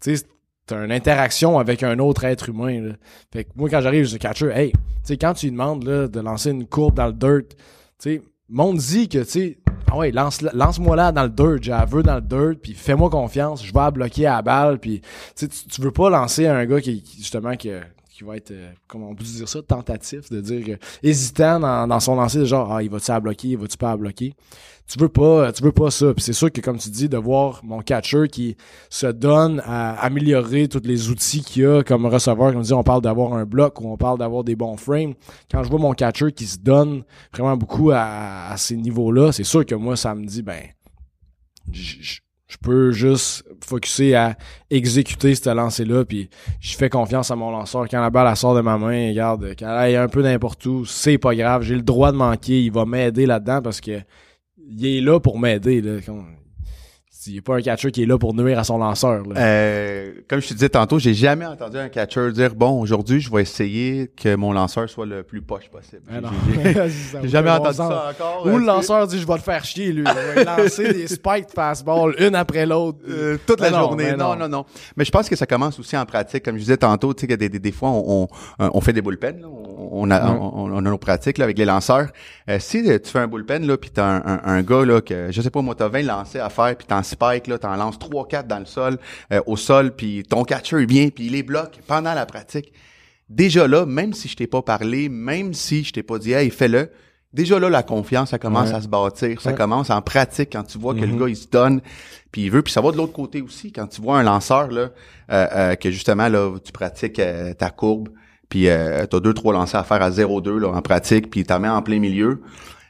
tu 0.00 0.16
sais, 0.16 0.24
t'as 0.66 0.84
une 0.84 0.92
interaction 0.92 1.58
avec 1.58 1.82
un 1.82 1.98
autre 1.98 2.24
être 2.24 2.50
humain. 2.50 2.92
Fait 3.32 3.44
que 3.44 3.50
moi, 3.56 3.68
quand 3.68 3.80
j'arrive, 3.80 4.04
je 4.04 4.10
dis, 4.10 4.18
catcher, 4.18 4.50
hey, 4.54 4.72
tu 4.72 4.78
sais, 5.02 5.16
quand 5.16 5.34
tu 5.34 5.46
lui 5.46 5.52
demandes, 5.52 5.84
là, 5.84 6.06
de 6.06 6.20
lancer 6.20 6.50
une 6.50 6.66
courbe 6.66 6.94
dans 6.94 7.06
le 7.06 7.12
dirt, 7.12 7.48
tu 7.48 7.56
sais, 7.98 8.22
montre-y 8.48 9.08
que, 9.08 9.18
tu 9.18 9.24
sais, 9.24 9.58
ah 9.90 9.96
ouais, 9.96 10.10
lance, 10.10 10.42
lance-moi 10.42 10.96
là 10.96 11.12
dans 11.12 11.22
le 11.22 11.28
dirt, 11.30 11.62
j'ai 11.62 11.72
dans 12.02 12.16
le 12.16 12.20
dirt, 12.20 12.60
puis 12.62 12.74
fais-moi 12.74 13.08
confiance, 13.10 13.64
je 13.64 13.72
vais 13.72 13.80
la 13.80 13.90
bloquer 13.90 14.26
à 14.26 14.36
la 14.36 14.42
balle, 14.42 14.78
puis 14.78 15.00
tu 15.36 15.48
tu 15.48 15.80
veux 15.80 15.90
pas 15.90 16.10
lancer 16.10 16.46
un 16.46 16.64
gars 16.66 16.80
qui, 16.80 17.02
qui, 17.02 17.18
justement, 17.18 17.56
qui, 17.56 17.70
qui 18.18 18.24
va 18.24 18.36
être, 18.36 18.50
euh, 18.50 18.72
comment 18.88 19.10
on 19.10 19.14
peut 19.14 19.22
dire 19.22 19.48
ça, 19.48 19.62
tentatif, 19.62 20.28
de 20.28 20.40
dire, 20.40 20.64
euh, 20.70 20.76
hésitant 21.04 21.60
dans, 21.60 21.86
dans 21.86 22.00
son 22.00 22.16
lancer, 22.16 22.44
genre, 22.46 22.72
ah, 22.72 22.82
il 22.82 22.90
va-tu 22.90 23.12
à 23.12 23.20
bloquer, 23.20 23.48
il 23.50 23.56
va-tu 23.56 23.76
pas 23.76 23.92
à 23.92 23.96
bloquer? 23.96 24.34
Tu 24.88 24.98
veux 24.98 25.08
pas, 25.08 25.52
tu 25.52 25.62
veux 25.62 25.70
pas 25.70 25.92
ça. 25.92 26.12
Puis 26.14 26.24
c'est 26.24 26.32
sûr 26.32 26.50
que, 26.50 26.60
comme 26.60 26.78
tu 26.78 26.90
dis, 26.90 27.08
de 27.08 27.16
voir 27.16 27.60
mon 27.62 27.80
catcher 27.80 28.26
qui 28.26 28.56
se 28.90 29.06
donne 29.06 29.62
à 29.64 29.92
améliorer 30.00 30.66
tous 30.66 30.82
les 30.82 31.10
outils 31.10 31.42
qu'il 31.42 31.64
a 31.66 31.84
comme 31.84 32.06
receveur, 32.06 32.48
comme 32.48 32.58
on 32.58 32.62
dit, 32.62 32.72
on 32.72 32.82
parle 32.82 33.02
d'avoir 33.02 33.34
un 33.34 33.44
bloc 33.44 33.80
ou 33.80 33.88
on 33.88 33.96
parle 33.96 34.18
d'avoir 34.18 34.42
des 34.42 34.56
bons 34.56 34.76
frames. 34.76 35.14
Quand 35.48 35.62
je 35.62 35.68
vois 35.68 35.78
mon 35.78 35.92
catcher 35.92 36.32
qui 36.32 36.46
se 36.46 36.58
donne 36.58 37.04
vraiment 37.32 37.56
beaucoup 37.56 37.92
à, 37.92 38.48
à 38.50 38.56
ces 38.56 38.76
niveaux-là, 38.76 39.30
c'est 39.30 39.44
sûr 39.44 39.64
que 39.64 39.76
moi, 39.76 39.94
ça 39.94 40.12
me 40.16 40.26
dit, 40.26 40.42
ben, 40.42 40.62
je- 41.70 42.18
je 42.48 42.56
peux 42.56 42.92
juste 42.92 43.44
focuser 43.62 44.14
à 44.14 44.36
exécuter 44.70 45.34
ce 45.34 45.50
lancer-là, 45.50 46.04
puis 46.04 46.30
je 46.60 46.76
fais 46.76 46.88
confiance 46.88 47.30
à 47.30 47.36
mon 47.36 47.50
lanceur. 47.50 47.86
Quand 47.88 48.00
la 48.00 48.10
balle 48.10 48.34
sort 48.36 48.54
de 48.54 48.62
ma 48.62 48.78
main, 48.78 49.08
regarde, 49.10 49.54
qu'elle 49.54 49.68
aille 49.68 49.96
un 49.96 50.08
peu 50.08 50.22
n'importe 50.22 50.64
où, 50.64 50.86
c'est 50.86 51.18
pas 51.18 51.34
grave, 51.34 51.62
j'ai 51.62 51.74
le 51.74 51.82
droit 51.82 52.10
de 52.10 52.16
manquer, 52.16 52.62
il 52.62 52.72
va 52.72 52.86
m'aider 52.86 53.26
là-dedans 53.26 53.60
parce 53.62 53.80
que 53.80 54.00
il 54.70 54.86
est 54.86 55.00
là 55.00 55.20
pour 55.20 55.38
m'aider. 55.38 55.82
Il 57.28 57.32
n'y 57.34 57.38
a 57.38 57.42
pas 57.42 57.56
un 57.56 57.60
catcher 57.62 57.90
qui 57.90 58.02
est 58.02 58.06
là 58.06 58.18
pour 58.18 58.34
nuire 58.34 58.58
à 58.58 58.64
son 58.64 58.78
lanceur. 58.78 59.22
Là. 59.26 59.34
Euh, 59.36 60.12
comme 60.28 60.40
je 60.40 60.48
te 60.48 60.54
disais 60.54 60.68
tantôt, 60.68 60.98
j'ai 60.98 61.14
jamais 61.14 61.44
entendu 61.46 61.78
un 61.78 61.88
catcher 61.88 62.32
dire 62.32 62.54
bon 62.54 62.80
aujourd'hui 62.80 63.20
je 63.20 63.30
vais 63.30 63.42
essayer 63.42 64.10
que 64.16 64.34
mon 64.34 64.52
lanceur 64.52 64.88
soit 64.88 65.06
le 65.06 65.22
plus 65.22 65.42
poche 65.42 65.68
possible. 65.68 66.02
Ah. 66.10 66.28
J'ai- 67.22 67.28
jamais 67.28 67.50
bon 67.50 67.56
entendu 67.56 67.76
ça 67.76 68.10
encore. 68.10 68.42
Ou 68.46 68.48
euh, 68.48 68.58
le 68.58 68.64
lanceur 68.64 69.06
dit 69.06 69.18
je 69.20 69.26
vais 69.26 69.34
te 69.36 69.42
faire 69.42 69.64
chier 69.64 69.92
lui. 69.92 70.04
Il 70.36 70.44
va 70.44 70.56
lancer 70.62 70.92
des 70.92 71.06
spikes 71.08 71.50
fastball 71.54 72.14
une 72.18 72.34
après 72.34 72.66
l'autre. 72.66 72.98
Euh, 73.08 73.36
toute 73.46 73.60
la 73.60 73.70
non, 73.70 73.78
journée. 73.78 74.12
Non, 74.16 74.34
non, 74.36 74.48
non. 74.48 74.64
Mais 74.96 75.04
je 75.04 75.10
pense 75.10 75.28
que 75.28 75.36
ça 75.36 75.46
commence 75.46 75.78
aussi 75.78 75.96
en 75.96 76.06
pratique. 76.06 76.44
Comme 76.44 76.56
je 76.56 76.60
disais 76.62 76.76
tantôt, 76.76 77.12
tu 77.14 77.22
sais, 77.22 77.26
que 77.26 77.34
des, 77.34 77.48
des, 77.48 77.58
des 77.58 77.72
fois, 77.72 77.90
on, 77.90 78.28
on, 78.58 78.70
on 78.72 78.80
fait 78.80 78.92
des 78.92 79.02
bullpens. 79.02 79.40
là. 79.40 79.48
On, 79.48 79.77
on 79.92 80.10
a, 80.10 80.20
Ouais. 80.32 80.38
on, 80.40 80.72
on 80.72 80.76
a 80.78 80.80
nos 80.80 80.98
pratiques 80.98 81.38
là, 81.38 81.44
avec 81.44 81.58
les 81.58 81.64
lanceurs. 81.64 82.08
Euh, 82.48 82.58
si 82.58 82.78
euh, 82.90 82.98
tu 82.98 83.10
fais 83.10 83.18
un 83.20 83.28
bullpen, 83.28 83.66
là, 83.66 83.76
puis 83.76 83.90
t'as 83.90 84.04
un, 84.06 84.22
un, 84.26 84.40
un 84.44 84.62
gars, 84.62 84.84
là, 84.84 85.00
que, 85.00 85.28
je 85.30 85.40
sais 85.42 85.50
pas, 85.50 85.62
moi, 85.62 85.74
t'as 85.74 85.88
20 85.88 86.02
lancers 86.02 86.44
à 86.44 86.50
faire, 86.50 86.76
puis 86.76 86.86
t'en 86.86 87.02
spike, 87.02 87.46
là, 87.46 87.58
t'en 87.58 87.76
lances 87.76 87.98
3-4 87.98 88.46
dans 88.46 88.58
le 88.58 88.66
sol, 88.66 88.98
euh, 89.32 89.40
au 89.46 89.56
sol, 89.56 89.92
puis 89.94 90.22
ton 90.28 90.44
catcher 90.44 90.84
vient, 90.86 91.08
puis 91.08 91.26
il 91.26 91.32
les 91.32 91.42
bloque 91.42 91.78
pendant 91.86 92.14
la 92.14 92.26
pratique. 92.26 92.72
Déjà 93.28 93.68
là, 93.68 93.84
même 93.84 94.12
si 94.14 94.28
je 94.28 94.36
t'ai 94.36 94.46
pas 94.46 94.62
parlé, 94.62 95.08
même 95.08 95.52
si 95.54 95.84
je 95.84 95.92
t'ai 95.92 96.02
pas 96.02 96.18
dit, 96.18 96.32
hey, 96.32 96.48
fais-le, 96.50 96.90
déjà 97.34 97.58
là, 97.58 97.68
la 97.68 97.82
confiance, 97.82 98.30
ça 98.30 98.38
commence 98.38 98.70
Ouais. 98.70 98.74
à 98.76 98.80
se 98.80 98.88
bâtir. 98.88 99.40
Ça 99.42 99.52
commence 99.52 99.90
en 99.90 100.00
pratique 100.00 100.50
quand 100.52 100.62
tu 100.64 100.78
vois 100.78 100.94
que 100.94 101.00
le 101.00 101.08
Mhm. 101.08 101.18
gars, 101.18 101.28
il 101.28 101.36
se 101.36 101.46
donne, 101.46 101.82
puis 102.32 102.44
il 102.44 102.50
veut. 102.50 102.62
Puis 102.62 102.72
ça 102.72 102.80
va 102.80 102.90
de 102.90 102.96
l'autre 102.96 103.12
côté 103.12 103.42
aussi. 103.42 103.70
Quand 103.70 103.86
tu 103.86 104.00
vois 104.00 104.18
un 104.18 104.22
lanceur, 104.22 104.70
là, 104.70 104.80
euh, 105.30 105.46
euh, 105.54 105.74
que 105.74 105.90
justement, 105.90 106.28
là, 106.28 106.54
tu 106.64 106.72
pratiques 106.72 107.18
euh, 107.18 107.52
ta 107.52 107.68
courbe, 107.68 108.08
puis 108.48 108.68
euh, 108.68 109.06
tu 109.06 109.16
as 109.16 109.20
deux, 109.20 109.34
trois 109.34 109.52
lancers 109.52 109.80
à 109.80 109.84
faire 109.84 110.02
à 110.02 110.10
0-2 110.10 110.58
là, 110.58 110.68
en 110.68 110.82
pratique, 110.82 111.30
puis 111.30 111.44
t'en 111.44 111.58
mets 111.60 111.68
en 111.68 111.82
plein 111.82 111.98
milieu. 111.98 112.40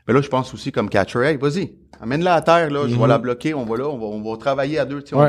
Mais 0.07 0.15
là, 0.15 0.21
je 0.23 0.29
pense 0.29 0.55
aussi 0.55 0.73
comme 0.73 0.89
catcher, 0.89 1.21
hey, 1.21 1.37
vas-y, 1.37 1.73
amène-la 2.01 2.35
à 2.35 2.41
terre, 2.43 2.71
là, 2.71 2.83
je 2.89 2.95
vais 2.95 3.01
Mhm. 3.03 3.07
la 3.09 3.19
bloquer, 3.19 3.55
on 3.55 3.65
va 3.65 3.77
là, 3.77 3.89
on 3.89 3.99
va, 3.99 4.07
on 4.07 4.23
va 4.31 4.37
travailler 4.39 4.79
à 4.79 4.85
deux, 4.85 4.99
Ouais. 4.99 5.13
on 5.13 5.19
va 5.19 5.29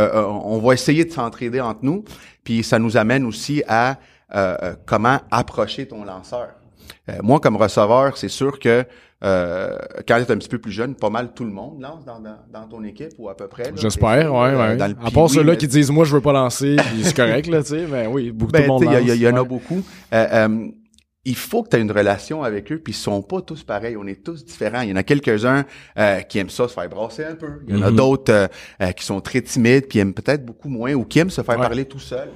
euh, 0.00 0.08
euh, 0.14 0.24
on 0.24 0.58
va 0.58 0.72
essayer 0.74 1.04
de 1.04 1.10
s'entraider 1.12 1.60
entre 1.60 1.80
nous. 1.82 2.04
Puis 2.44 2.62
ça 2.62 2.78
nous 2.78 2.96
amène 2.96 3.24
aussi 3.26 3.62
à 3.68 3.96
euh, 4.34 4.56
euh, 4.62 4.74
comment 4.86 5.18
approcher 5.30 5.86
ton 5.86 6.04
lanceur. 6.04 6.48
Euh, 7.08 7.12
moi, 7.22 7.38
comme 7.40 7.56
receveur, 7.56 8.16
c'est 8.16 8.28
sûr 8.28 8.58
que 8.58 8.84
euh, 9.24 9.76
quand 10.06 10.16
tu 10.16 10.22
es 10.22 10.30
un 10.32 10.36
petit 10.38 10.48
peu 10.48 10.58
plus 10.58 10.72
jeune, 10.72 10.94
pas 10.94 11.10
mal 11.10 11.32
tout 11.34 11.44
le 11.44 11.50
monde 11.50 11.80
lance 11.80 12.04
dans, 12.04 12.20
dans, 12.20 12.36
dans 12.52 12.68
ton 12.68 12.84
équipe 12.84 13.12
ou 13.18 13.28
à 13.28 13.36
peu 13.36 13.48
près. 13.48 13.72
J'espère, 13.76 14.32
ouais, 14.34 14.48
Euh, 14.50 14.68
ouais. 14.70 14.76
dans 14.76 14.88
le 14.88 14.96
à 15.04 15.10
part 15.10 15.30
ceux-là 15.30 15.52
mais- 15.52 15.56
qui 15.58 15.68
disent 15.68 15.90
moi 15.90 16.04
je 16.04 16.14
veux 16.14 16.20
pas 16.20 16.32
lancer, 16.32 16.76
c'est 17.02 17.16
correct 17.16 17.46
là, 17.48 17.62
tu 17.62 17.70
sais, 17.70 17.86
mais 17.90 18.06
oui, 18.06 18.30
beaucoup 18.30 18.52
ben, 18.52 18.58
tout 18.58 18.62
le 18.64 18.68
monde 18.68 18.82
il 18.82 18.90
y, 18.92 18.94
a- 18.94 19.00
lance. 19.00 19.08
il 19.16 19.22
y 19.22 19.28
en 19.28 19.36
a 19.36 19.44
beaucoup. 19.44 19.82
Euh, 20.12 20.26
euh, 20.32 20.68
il 21.28 21.34
faut 21.34 21.64
que 21.64 21.70
tu 21.70 21.76
aies 21.76 21.80
une 21.80 21.90
relation 21.90 22.44
avec 22.44 22.70
eux, 22.70 22.78
puis 22.78 22.92
ils 22.92 22.96
sont 22.96 23.20
pas 23.20 23.40
tous 23.40 23.64
pareils. 23.64 23.96
On 23.96 24.06
est 24.06 24.22
tous 24.24 24.44
différents. 24.44 24.82
Il 24.82 24.90
y 24.90 24.92
en 24.92 24.96
a 24.96 25.02
quelques-uns 25.02 25.64
euh, 25.98 26.20
qui 26.20 26.38
aiment 26.38 26.50
ça 26.50 26.68
se 26.68 26.72
faire 26.74 26.88
brasser 26.88 27.24
un 27.24 27.34
peu. 27.34 27.48
Il 27.66 27.74
y 27.76 27.78
en 27.78 27.82
a 27.82 27.90
Mhm. 27.90 27.96
d'autres 27.96 28.32
euh, 28.32 28.46
euh, 28.80 28.92
qui 28.92 29.04
sont 29.04 29.20
très 29.20 29.40
timides, 29.42 29.88
puis 29.88 29.98
aiment 29.98 30.14
peut-être 30.14 30.46
beaucoup 30.46 30.68
moins, 30.68 30.94
ou 30.94 31.04
qui 31.04 31.18
aiment 31.18 31.30
se 31.30 31.42
faire 31.42 31.56
Ouais. 31.56 31.62
parler 31.66 31.84
tout 31.84 31.98
seul. 31.98 32.28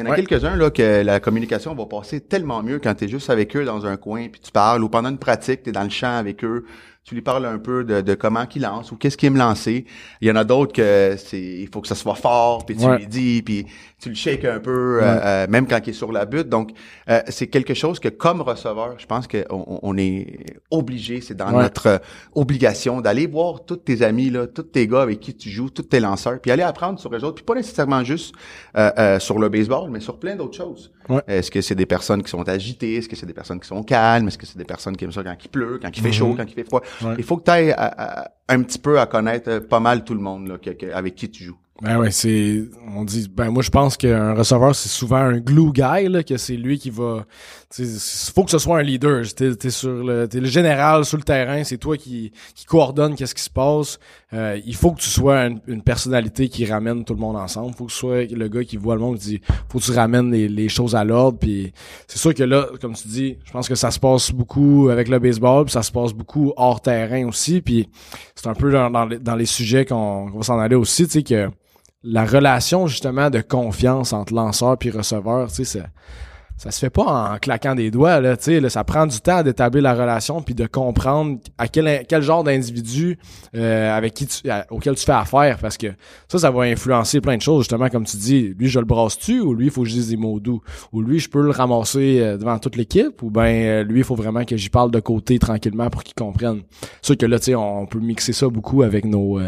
Il 0.00 0.04
y 0.04 0.08
en 0.08 0.12
a 0.12 0.16
Ouais. 0.16 0.24
quelques-uns 0.24 0.56
là 0.56 0.70
que 0.70 1.02
la 1.02 1.20
communication 1.20 1.74
va 1.74 1.84
passer 1.84 2.20
tellement 2.22 2.62
mieux 2.62 2.78
quand 2.78 2.94
tu 2.94 3.04
es 3.04 3.08
juste 3.08 3.28
avec 3.28 3.54
eux 3.54 3.64
dans 3.66 3.84
un 3.84 3.98
coin, 3.98 4.28
puis 4.28 4.40
tu 4.40 4.50
parles, 4.50 4.82
ou 4.82 4.88
pendant 4.88 5.10
une 5.10 5.18
pratique, 5.18 5.62
tu 5.62 5.68
es 5.68 5.72
dans 5.72 5.82
le 5.84 5.90
champ 5.90 6.16
avec 6.16 6.42
eux, 6.42 6.64
tu 7.04 7.14
lui 7.14 7.22
parles 7.22 7.46
un 7.46 7.58
peu 7.58 7.82
de, 7.82 8.02
de 8.02 8.14
comment 8.14 8.44
qu'il 8.46 8.62
lance 8.62 8.92
ou 8.92 8.96
qu'est-ce 8.96 9.16
qu'il 9.16 9.26
aime 9.28 9.36
lancer. 9.36 9.84
Il 10.20 10.28
y 10.28 10.30
en 10.30 10.36
a 10.36 10.44
d'autres 10.44 10.72
que 10.72 11.16
c'est 11.18 11.40
il 11.40 11.68
faut 11.72 11.80
que 11.80 11.88
ça 11.88 11.94
soit 11.94 12.14
fort, 12.14 12.64
puis 12.66 12.76
tu 12.76 12.84
Ouais. 12.84 12.98
lui 12.98 13.06
dis, 13.06 13.42
puis 13.42 13.66
tu 14.00 14.10
le 14.10 14.14
shakes 14.14 14.44
un 14.44 14.60
peu, 14.60 14.98
euh, 14.98 15.00
Ouais. 15.00 15.20
euh, 15.24 15.46
même 15.48 15.66
quand 15.66 15.78
il 15.84 15.90
est 15.90 15.94
sur 15.94 16.12
la 16.12 16.26
butte. 16.26 16.48
Donc, 16.48 16.70
euh, 17.08 17.20
c'est 17.28 17.46
quelque 17.46 17.74
chose 17.74 17.98
que 18.00 18.08
comme 18.08 18.42
receveur, 18.42 18.94
je 18.98 19.06
pense 19.06 19.26
qu'on 19.26 19.80
on- 19.82 19.96
est 19.96 20.44
obligé, 20.70 21.20
c'est 21.20 21.34
dans 21.36 21.52
Ouais. 21.52 21.62
notre 21.62 21.86
euh, 21.86 21.98
obligation 22.34 23.00
d'aller 23.00 23.26
voir 23.26 23.64
tous 23.64 23.76
tes 23.76 24.02
amis, 24.02 24.30
là, 24.30 24.46
tous 24.46 24.62
tes 24.62 24.86
gars 24.86 25.02
avec 25.02 25.20
qui 25.20 25.34
tu 25.34 25.48
joues, 25.50 25.70
tous 25.70 25.82
tes 25.82 26.00
lanceurs, 26.00 26.38
puis 26.40 26.50
aller 26.50 26.62
apprendre 26.62 27.00
sur 27.00 27.12
eux 27.14 27.24
autres, 27.24 27.36
puis 27.36 27.44
pas 27.44 27.54
nécessairement 27.54 28.04
juste 28.04 28.34
euh, 28.76 28.90
euh, 28.98 29.18
sur 29.18 29.38
le 29.38 29.48
baseball, 29.48 29.90
mais 29.90 30.00
sur 30.00 30.18
plein 30.18 30.36
d'autres 30.36 30.56
choses. 30.56 30.92
Ouais. 31.10 31.22
Est-ce 31.26 31.50
que 31.50 31.60
c'est 31.60 31.74
des 31.74 31.86
personnes 31.86 32.22
qui 32.22 32.30
sont 32.30 32.48
agitées? 32.48 32.94
Est-ce 32.96 33.08
que 33.08 33.16
c'est 33.16 33.26
des 33.26 33.34
personnes 33.34 33.60
qui 33.60 33.66
sont 33.68 33.82
calmes? 33.82 34.28
Est-ce 34.28 34.38
que 34.38 34.46
c'est 34.46 34.56
des 34.58 34.64
personnes 34.64 34.96
qui 34.96 35.04
aiment 35.04 35.12
ça 35.12 35.22
quand 35.22 35.36
il 35.44 35.48
pleut, 35.48 35.78
quand 35.82 35.90
il 35.94 36.00
fait 36.00 36.08
Mhm. 36.08 36.14
chaud, 36.14 36.34
quand 36.36 36.44
il 36.46 36.54
fait 36.54 36.64
froid? 36.64 36.80
Ouais. 37.02 37.14
Il 37.18 37.24
faut 37.24 37.36
que 37.36 37.44
tu 37.44 37.50
ailles 37.50 37.74
un 38.48 38.62
petit 38.62 38.78
peu 38.78 38.98
à 38.98 39.06
connaître 39.06 39.50
euh, 39.50 39.60
pas 39.60 39.80
mal 39.80 40.04
tout 40.04 40.14
le 40.14 40.20
monde 40.20 40.48
là, 40.48 40.58
que- 40.58 40.70
que- 40.70 40.92
avec 40.92 41.14
qui 41.14 41.30
tu 41.30 41.44
joues. 41.44 41.58
Ben 41.82 41.98
ouais, 41.98 42.10
c'est 42.10 42.62
on 42.94 43.04
dit 43.04 43.26
ben 43.34 43.50
moi 43.50 43.62
je 43.62 43.70
pense 43.70 43.96
qu'un 43.96 44.34
receveur 44.34 44.74
c'est 44.74 44.90
souvent 44.90 45.16
un 45.16 45.38
glue 45.38 45.72
guy 45.72 46.08
là, 46.08 46.22
que 46.22 46.36
c'est 46.36 46.56
lui 46.56 46.78
qui 46.78 46.90
va 46.90 47.24
il 47.78 47.86
faut 48.34 48.44
que 48.44 48.50
ce 48.50 48.58
soit 48.58 48.78
un 48.78 48.82
leader, 48.82 49.22
t'es 49.34 49.52
es 49.64 49.70
sur 49.70 50.04
le 50.04 50.28
t'es 50.28 50.40
le 50.40 50.46
général 50.46 51.06
sur 51.06 51.16
le 51.16 51.22
terrain, 51.22 51.64
c'est 51.64 51.78
toi 51.78 51.96
qui 51.96 52.32
qui 52.54 52.66
coordonne 52.66 53.14
qu'est-ce 53.14 53.34
qui 53.34 53.42
se 53.42 53.48
passe. 53.48 53.98
Euh, 54.34 54.60
il 54.66 54.74
faut 54.74 54.92
que 54.92 55.00
tu 55.00 55.08
sois 55.08 55.46
une, 55.46 55.60
une 55.68 55.82
personnalité 55.82 56.50
qui 56.50 56.66
ramène 56.66 57.02
tout 57.04 57.14
le 57.14 57.20
monde 57.20 57.36
ensemble, 57.36 57.74
faut 57.74 57.86
que 57.86 57.92
tu 57.92 57.96
sois 57.96 58.24
le 58.24 58.48
gars 58.48 58.64
qui 58.64 58.76
voit 58.76 58.94
le 58.94 59.00
monde 59.00 59.18
qui 59.18 59.28
dit 59.28 59.40
faut 59.70 59.78
que 59.78 59.84
tu 59.84 59.92
ramènes 59.92 60.30
les, 60.30 60.48
les 60.48 60.68
choses 60.68 60.94
à 60.94 61.04
l'ordre. 61.04 61.38
Puis 61.38 61.72
c'est 62.08 62.18
sûr 62.18 62.34
que 62.34 62.42
là 62.42 62.66
comme 62.80 62.92
tu 62.94 63.08
dis, 63.08 63.38
je 63.42 63.52
pense 63.52 63.68
que 63.68 63.74
ça 63.74 63.90
se 63.90 63.98
passe 63.98 64.32
beaucoup 64.32 64.90
avec 64.90 65.08
le 65.08 65.18
baseball, 65.18 65.64
puis 65.64 65.72
ça 65.72 65.82
se 65.82 65.92
passe 65.92 66.12
beaucoup 66.12 66.52
hors 66.56 66.82
terrain 66.82 67.26
aussi. 67.26 67.62
Puis 67.62 67.88
c'est 68.34 68.48
un 68.48 68.54
peu 68.54 68.70
dans, 68.70 68.90
dans, 68.90 69.06
les, 69.06 69.18
dans 69.18 69.36
les 69.36 69.46
sujets 69.46 69.86
qu'on 69.86 70.26
va 70.26 70.42
s'en 70.42 70.58
aller 70.58 70.76
aussi, 70.76 71.04
tu 71.06 71.12
sais 71.12 71.22
que 71.22 71.48
la 72.02 72.24
relation 72.24 72.86
justement 72.86 73.30
de 73.30 73.40
confiance 73.40 74.12
entre 74.12 74.34
lanceur 74.34 74.78
puis 74.78 74.90
receveur, 74.90 75.52
tu 75.52 75.64
sais, 75.64 75.82
ça, 76.60 76.70
se 76.70 76.78
fait 76.78 76.90
pas 76.90 77.32
en 77.32 77.38
claquant 77.38 77.74
des 77.74 77.90
doigts 77.90 78.20
là, 78.20 78.36
tu 78.36 78.60
sais, 78.60 78.68
ça 78.68 78.84
prend 78.84 79.06
du 79.06 79.18
temps 79.20 79.42
d'établir 79.42 79.82
la 79.82 79.94
relation 79.94 80.42
puis 80.42 80.54
de 80.54 80.66
comprendre 80.66 81.38
à 81.56 81.68
quel 81.68 82.04
quel 82.06 82.20
genre 82.20 82.44
d'individu 82.44 83.18
euh, 83.56 83.96
avec 83.96 84.12
qui 84.12 84.26
tu, 84.26 84.42
auquel 84.70 84.94
tu 84.94 85.06
fais 85.06 85.12
affaire 85.12 85.56
parce 85.58 85.78
que 85.78 85.86
ça 86.28 86.38
ça 86.38 86.50
va 86.50 86.64
influencer 86.64 87.22
plein 87.22 87.38
de 87.38 87.42
choses 87.42 87.62
justement 87.62 87.88
comme 87.88 88.04
tu 88.04 88.18
dis, 88.18 88.54
lui 88.58 88.68
je 88.68 88.78
le 88.78 88.84
brasse-tu 88.84 89.40
ou 89.40 89.54
lui 89.54 89.66
il 89.66 89.70
faut 89.70 89.84
que 89.84 89.88
je 89.88 89.94
dise 89.94 90.10
des 90.10 90.18
mots 90.18 90.38
doux? 90.38 90.60
Ou 90.92 91.00
lui 91.00 91.18
je 91.18 91.30
peux 91.30 91.40
le 91.40 91.50
ramasser 91.50 92.20
euh, 92.20 92.36
devant 92.36 92.58
toute 92.58 92.76
l'équipe 92.76 93.22
ou 93.22 93.30
ben 93.30 93.46
euh, 93.46 93.82
lui 93.82 94.00
il 94.00 94.04
faut 94.04 94.14
vraiment 94.14 94.44
que 94.44 94.58
j'y 94.58 94.68
parle 94.68 94.90
de 94.90 95.00
côté 95.00 95.38
tranquillement 95.38 95.88
pour 95.88 96.04
qu'il 96.04 96.14
comprenne. 96.14 96.60
Sûr 97.00 97.16
que 97.16 97.24
là 97.24 97.38
tu 97.38 97.46
sais 97.46 97.54
on 97.54 97.86
peut 97.86 98.00
mixer 98.00 98.34
ça 98.34 98.48
beaucoup 98.48 98.82
avec 98.82 99.06
nos 99.06 99.40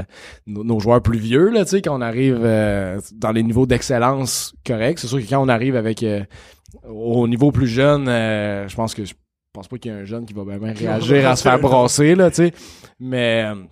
nos, 0.47 0.64
nos, 0.64 0.81
joueurs 0.81 1.02
plus 1.02 1.19
vieux 1.19 1.50
là, 1.50 1.64
tu 1.64 1.73
sais 1.73 1.83
quand 1.83 1.95
on 1.95 2.00
arrive 2.00 2.40
dans 2.40 3.33
les 3.33 3.42
niveaux 3.42 3.66
d'excellence 3.66 4.54
corrects, 4.66 4.99
c'est 4.99 5.09
sûr 5.09 5.21
que 5.21 5.28
quand 5.28 5.42
on 5.42 5.49
arrive 5.49 5.76
avec 5.76 6.02
au 6.85 7.29
niveau 7.29 7.52
plus 7.52 7.67
jeune, 7.67 8.09
euh, 8.09 8.69
je 8.69 8.75
pense 8.75 8.95
que 8.95 9.05
je 9.05 9.14
pense 9.52 9.69
pas 9.69 9.79
qu'il 9.79 9.93
y 9.93 9.95
ait 9.95 9.99
un 9.99 10.05
jeune 10.05 10.25
qui 10.25 10.33
va 10.33 10.45
bien 10.45 10.73
réagir 10.73 11.29
à 11.29 11.37
se 11.37 11.43
faire 11.43 11.59
brasser, 11.59 12.14
là, 12.14 12.31
tu 12.31 12.37
sais. 12.37 12.52
Mais 12.99 13.45
euh, 13.45 13.62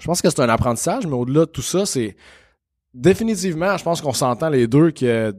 je 0.00 0.06
pense 0.06 0.20
que 0.20 0.28
c'est 0.28 0.40
un 0.40 0.48
apprentissage, 0.48 1.06
mais 1.06 1.14
au-delà 1.14 1.40
de 1.40 1.50
tout 1.50 1.62
ça, 1.62 1.86
c'est 1.86 2.16
définitivement, 2.92 3.76
je 3.76 3.84
pense 3.84 4.00
qu'on 4.00 4.12
s'entend 4.12 4.48
les 4.48 4.66
deux 4.66 4.90
que 4.90 5.34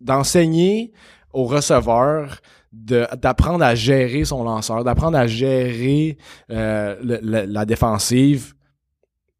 d'enseigner 0.00 0.92
au 1.32 1.44
receveur 1.44 2.40
d'apprendre 2.72 3.64
à 3.64 3.74
gérer 3.74 4.24
son 4.24 4.42
lanceur, 4.42 4.82
d'apprendre 4.82 5.16
à 5.16 5.26
gérer 5.28 6.18
euh, 6.50 6.96
la 7.00 7.64
défensive, 7.64 8.54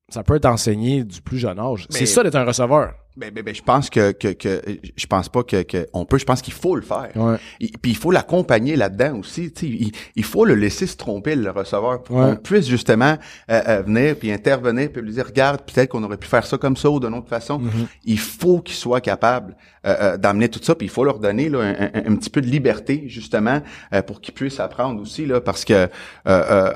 ça 0.09 0.23
peut 0.23 0.37
être 0.37 0.47
enseigné 0.47 1.03
du 1.03 1.21
plus 1.21 1.39
jeune 1.39 1.59
âge. 1.59 1.87
C'est 1.91 2.07
ça 2.07 2.23
d'être 2.23 2.37
un 2.37 2.45
receveur. 2.45 2.95
Ben, 3.17 3.31
ben, 3.33 3.45
ben, 3.45 3.55
je 3.55 3.63
pense 3.63 3.91
que, 3.91 4.11
que, 4.11 4.29
que 4.29 4.61
je 4.97 5.07
pense 5.07 5.29
pas 5.29 5.45
que, 5.45 5.63
que 5.63 5.87
on 5.93 6.05
peut, 6.05 6.19
je 6.19 6.25
pense 6.25 6.43
qu'il 6.43 6.53
faut 6.53 6.75
le 6.75 6.83
faire. 6.83 7.11
Ouais. 7.15 7.37
puis 7.81 7.93
il 7.93 7.97
faut 7.97 8.11
l'accompagner 8.11 8.75
là-dedans 8.75 9.19
aussi. 9.21 9.53
Il, 9.63 9.93
il 10.17 10.25
faut 10.25 10.45
le 10.45 10.57
laisser 10.57 10.89
se 10.89 10.97
tromper 10.97 11.37
le 11.37 11.49
receveur 11.51 12.03
pour 12.03 12.17
qu'on 12.17 12.35
puisse 12.35 12.67
justement 12.67 13.17
euh, 13.51 13.61
euh, 13.69 13.83
venir 13.83 14.17
puis 14.17 14.33
intervenir 14.33 14.91
puis 14.91 15.01
lui 15.01 15.13
dire 15.13 15.27
regarde 15.27 15.61
peut-être 15.63 15.91
qu'on 15.91 16.03
aurait 16.03 16.17
pu 16.17 16.27
faire 16.27 16.45
ça 16.45 16.59
comme 16.59 16.77
ça 16.77 16.91
ou 16.91 16.99
d'une 16.99 17.15
autre 17.15 17.29
façon. 17.29 17.61
Mm-hmm. 17.61 17.87
Il 18.05 18.19
faut 18.19 18.59
qu'il 18.61 18.75
soit 18.75 19.01
capable 19.01 19.57
euh, 19.87 20.17
d'amener 20.17 20.49
tout 20.49 20.61
ça 20.61 20.75
puis 20.75 20.89
il 20.89 20.91
faut 20.91 21.05
leur 21.05 21.21
donner 21.21 21.49
là, 21.49 21.61
un, 21.61 22.17
petit 22.17 22.31
peu 22.31 22.41
de 22.41 22.49
liberté 22.49 23.05
justement 23.07 23.61
pour 24.09 24.21
qu'ils 24.21 24.35
puissent 24.35 24.59
apprendre 24.59 25.01
aussi 25.01 25.25
là 25.25 25.41
parce 25.41 25.65
que 25.65 25.89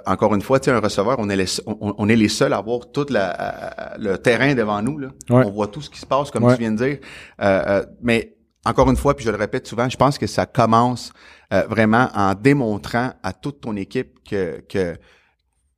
encore 0.07 0.37
une 0.37 0.43
fois, 0.43 0.61
tu 0.61 0.71
un 0.71 0.79
receveur, 0.79 1.17
on 1.19 1.31
est 1.31 1.37
les, 1.37 1.47
on, 1.67 2.09
est 2.09 2.17
les 2.17 2.29
seuls 2.29 2.53
à 2.53 2.59
avoir 2.59 2.93
tout 2.93 3.07
la, 3.09 3.97
le 3.99 4.19
terrain 4.19 4.55
devant 4.55 4.83
nous 4.83 4.99
là. 4.99 5.09
On 5.31 5.51
voit 5.51 5.67
tout 5.67 5.81
ce 5.81 5.91
qui 5.91 5.99
se 5.99 6.07
passe 6.07 6.28
comme 6.31 6.51
tu 6.53 6.61
viens 6.61 6.73
de 6.73 6.77
dire. 6.77 6.99
Euh, 7.41 7.63
euh, 7.67 7.87
mais 8.03 8.35
encore 8.65 8.91
une 8.91 8.97
fois, 8.97 9.15
puis 9.15 9.25
je 9.25 9.31
le 9.31 9.37
répète 9.37 9.67
souvent, 9.67 9.89
je 9.89 9.97
pense 9.97 10.19
que 10.19 10.27
ça 10.27 10.47
commence 10.47 11.13
euh, 11.53 11.63
vraiment 11.69 12.09
en 12.15 12.35
démontrant 12.35 13.13
à 13.23 13.33
toute 13.33 13.61
ton 13.61 13.77
équipe 13.77 14.19
que 14.29 14.63
que 14.69 14.97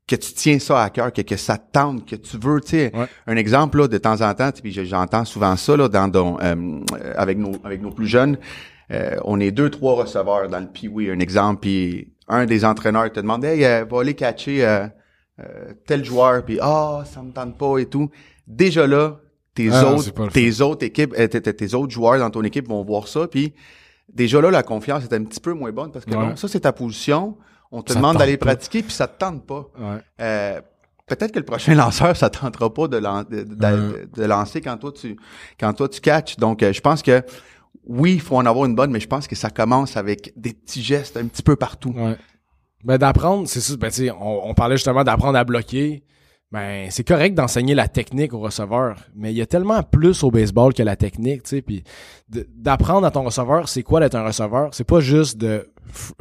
que 0.08 0.16
tu 0.16 0.32
tiens 0.32 0.58
ça 0.58 0.82
à 0.82 0.90
cœur, 0.90 1.12
que, 1.12 1.22
que 1.22 1.36
ça 1.36 1.56
tente, 1.56 2.04
que 2.04 2.16
tu 2.16 2.36
veux, 2.36 2.60
tu 2.60 2.70
sais, 2.70 2.92
un 3.28 3.36
exemple 3.36 3.78
là, 3.78 3.86
de 3.86 3.96
temps 3.96 4.22
en 4.22 4.34
temps, 4.34 4.50
puis 4.50 4.72
j'entends 4.72 5.24
souvent 5.24 5.54
ça 5.54 5.76
là, 5.76 5.88
dans, 5.88 6.36
avec 7.14 7.38
nos 7.38 7.52
avec 7.62 7.80
nos 7.80 7.92
plus 7.92 8.08
jeunes, 8.08 8.36
on 9.24 9.38
est 9.38 9.52
deux 9.52 9.70
trois 9.70 9.94
receveurs 9.94 10.48
dans 10.48 10.58
le 10.58 10.88
oui 10.90 11.10
un 11.10 11.20
exemple, 11.20 11.60
puis 11.60 12.12
un 12.26 12.44
des 12.44 12.64
entraîneurs 12.64 13.12
te 13.12 13.20
demande, 13.20 13.44
hey, 13.44 13.60
va 13.88 14.00
aller 14.00 14.14
catcher 14.14 14.88
tel 15.86 16.04
joueur, 16.04 16.44
puis 16.44 16.58
ah, 16.60 17.04
ça 17.06 17.22
me 17.22 17.30
tente 17.30 17.56
pas 17.56 17.78
et 17.78 17.86
tout. 17.86 18.10
Déjà 18.48 18.88
là, 18.88 19.20
tes 19.54 19.70
ah 19.70 19.92
autres 19.92 20.28
tes 20.28 20.60
autres 20.60 20.84
équipes 20.84 21.14
euh, 21.18 21.26
tes, 21.26 21.74
autres 21.74 21.92
joueurs 21.92 22.18
dans 22.18 22.30
ton 22.30 22.42
équipe 22.42 22.68
vont 22.68 22.84
voir 22.84 23.08
ça 23.08 23.26
puis 23.26 23.52
déjà 24.12 24.40
là 24.40 24.50
la 24.50 24.62
confiance 24.62 25.04
est 25.04 25.12
un 25.12 25.24
petit 25.24 25.40
peu 25.40 25.52
moins 25.52 25.72
bonne 25.72 25.90
parce 25.90 26.04
que 26.04 26.10
non 26.10 26.36
ça 26.36 26.48
c'est 26.48 26.60
ta 26.60 26.72
position 26.72 27.36
on 27.72 27.82
te 27.82 27.92
demande 27.92 28.16
d'aller 28.16 28.36
pratiquer 28.36 28.82
puis 28.82 28.92
ça 28.92 29.06
te 29.06 29.18
tente 29.18 29.46
pas. 29.46 29.70
Euh, 30.20 30.60
peut-être 31.06 31.32
que 31.32 31.38
le 31.38 31.44
prochain 31.44 31.74
lanceur 31.76 32.16
ça 32.16 32.30
tentera 32.30 32.72
pas 32.72 32.88
de, 32.88 32.98
de, 32.98 34.24
lancer 34.24 34.60
quand 34.60 34.76
toi 34.76 34.92
tu 34.92 35.16
quand 35.58 35.72
toi 35.72 35.88
tu 35.88 36.00
catches. 36.00 36.36
Donc 36.36 36.62
euh, 36.62 36.72
je 36.72 36.80
pense 36.80 37.02
que 37.02 37.22
oui 37.84 38.14
il 38.14 38.20
faut 38.20 38.36
en 38.36 38.46
avoir 38.46 38.66
une 38.66 38.74
bonne 38.74 38.90
mais 38.90 39.00
je 39.00 39.08
pense 39.08 39.26
que 39.26 39.36
ça 39.36 39.50
commence 39.50 39.96
avec 39.96 40.32
des 40.36 40.52
petits 40.52 40.82
gestes 40.82 41.16
un 41.16 41.26
petit 41.26 41.42
peu 41.42 41.56
partout. 41.56 41.92
Ouais. 41.96 42.16
ben 42.84 42.98
d'apprendre 42.98 43.46
c'est 43.46 43.60
ça 43.60 43.76
ben, 43.76 43.90
on, 44.20 44.40
on 44.44 44.54
parlait 44.54 44.76
justement 44.76 45.04
d'apprendre 45.04 45.38
à 45.38 45.44
bloquer 45.44 46.02
ben 46.52 46.90
c'est 46.90 47.04
correct 47.04 47.34
d'enseigner 47.34 47.74
la 47.74 47.86
technique 47.86 48.32
au 48.32 48.40
receveur, 48.40 48.96
mais 49.14 49.32
il 49.32 49.36
y 49.36 49.42
a 49.42 49.46
tellement 49.46 49.82
plus 49.82 50.24
au 50.24 50.30
baseball 50.30 50.74
que 50.74 50.82
la 50.82 50.96
technique, 50.96 51.44
tu 51.44 51.50
sais, 51.50 51.62
puis 51.62 51.84
d'apprendre 52.28 53.06
à 53.06 53.10
ton 53.10 53.22
receveur 53.22 53.68
c'est 53.68 53.82
quoi 53.82 54.00
d'être 54.00 54.16
un 54.16 54.24
receveur, 54.24 54.74
c'est 54.74 54.84
pas 54.84 55.00
juste 55.00 55.38
de 55.38 55.70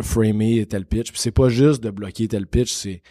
framer 0.01 0.65
tel 0.67 0.85
pitch, 0.85 1.11
puis 1.11 1.19
c'est 1.19 1.31
pas 1.31 1.49
juste 1.49 1.83
de 1.83 1.89
bloquer 1.89 2.27
tel 2.27 2.45
pitch, 2.45 2.71
c'est 2.71 3.01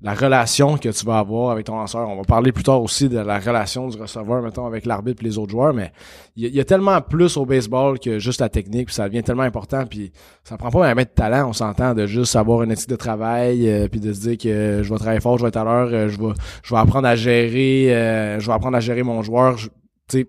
la 0.00 0.14
relation 0.14 0.78
que 0.78 0.88
tu 0.88 1.04
vas 1.04 1.18
avoir 1.18 1.50
avec 1.50 1.66
ton 1.66 1.76
lanceur. 1.76 2.08
On 2.08 2.16
va 2.16 2.22
parler 2.22 2.52
plus 2.52 2.62
tard 2.62 2.80
aussi 2.80 3.08
de 3.08 3.18
la 3.18 3.40
relation 3.40 3.88
du 3.88 4.00
receveur, 4.00 4.42
mettons, 4.42 4.66
avec 4.66 4.86
l'arbitre 4.86 5.22
et 5.22 5.26
les 5.26 5.38
autres 5.38 5.50
joueurs, 5.50 5.74
mais 5.74 5.92
il 6.36 6.54
y, 6.54 6.60
a 6.60 6.64
tellement 6.64 7.00
plus 7.00 7.36
au 7.36 7.44
baseball 7.44 7.98
que 7.98 8.20
juste 8.20 8.40
la 8.40 8.48
technique, 8.48 8.86
puis 8.86 8.94
ça 8.94 9.08
devient 9.08 9.24
tellement 9.24 9.42
important, 9.42 9.84
puis 9.86 10.12
ça 10.44 10.56
prend 10.56 10.70
pas 10.70 10.86
un 10.86 10.94
mètre 10.94 11.10
de 11.10 11.16
talent, 11.16 11.48
on 11.48 11.52
s'entend, 11.52 11.94
de 11.94 12.06
juste 12.06 12.36
avoir 12.36 12.62
une 12.62 12.70
éthique 12.70 12.90
de 12.90 12.96
travail, 12.96 13.68
euh, 13.68 13.88
puis 13.88 13.98
de 13.98 14.12
se 14.12 14.20
dire 14.20 14.38
que 14.38 14.82
je 14.84 14.88
vais 14.88 14.98
travailler 14.98 15.20
fort, 15.20 15.36
je 15.36 15.42
vais 15.42 15.48
être 15.48 15.56
à 15.56 15.64
l'heure, 15.64 15.88
euh, 15.92 16.08
je 16.08 16.18
vais 16.18 16.32
je 16.62 16.74
vais 16.74 16.80
apprendre 16.80 17.08
à 17.08 17.16
gérer, 17.16 17.92
euh, 17.92 18.38
je 18.38 18.46
vais 18.46 18.52
apprendre 18.52 18.76
à 18.76 18.80
gérer 18.80 19.02
mon 19.02 19.22
joueur, 19.22 19.56
tu 19.56 19.68
sais, 20.08 20.28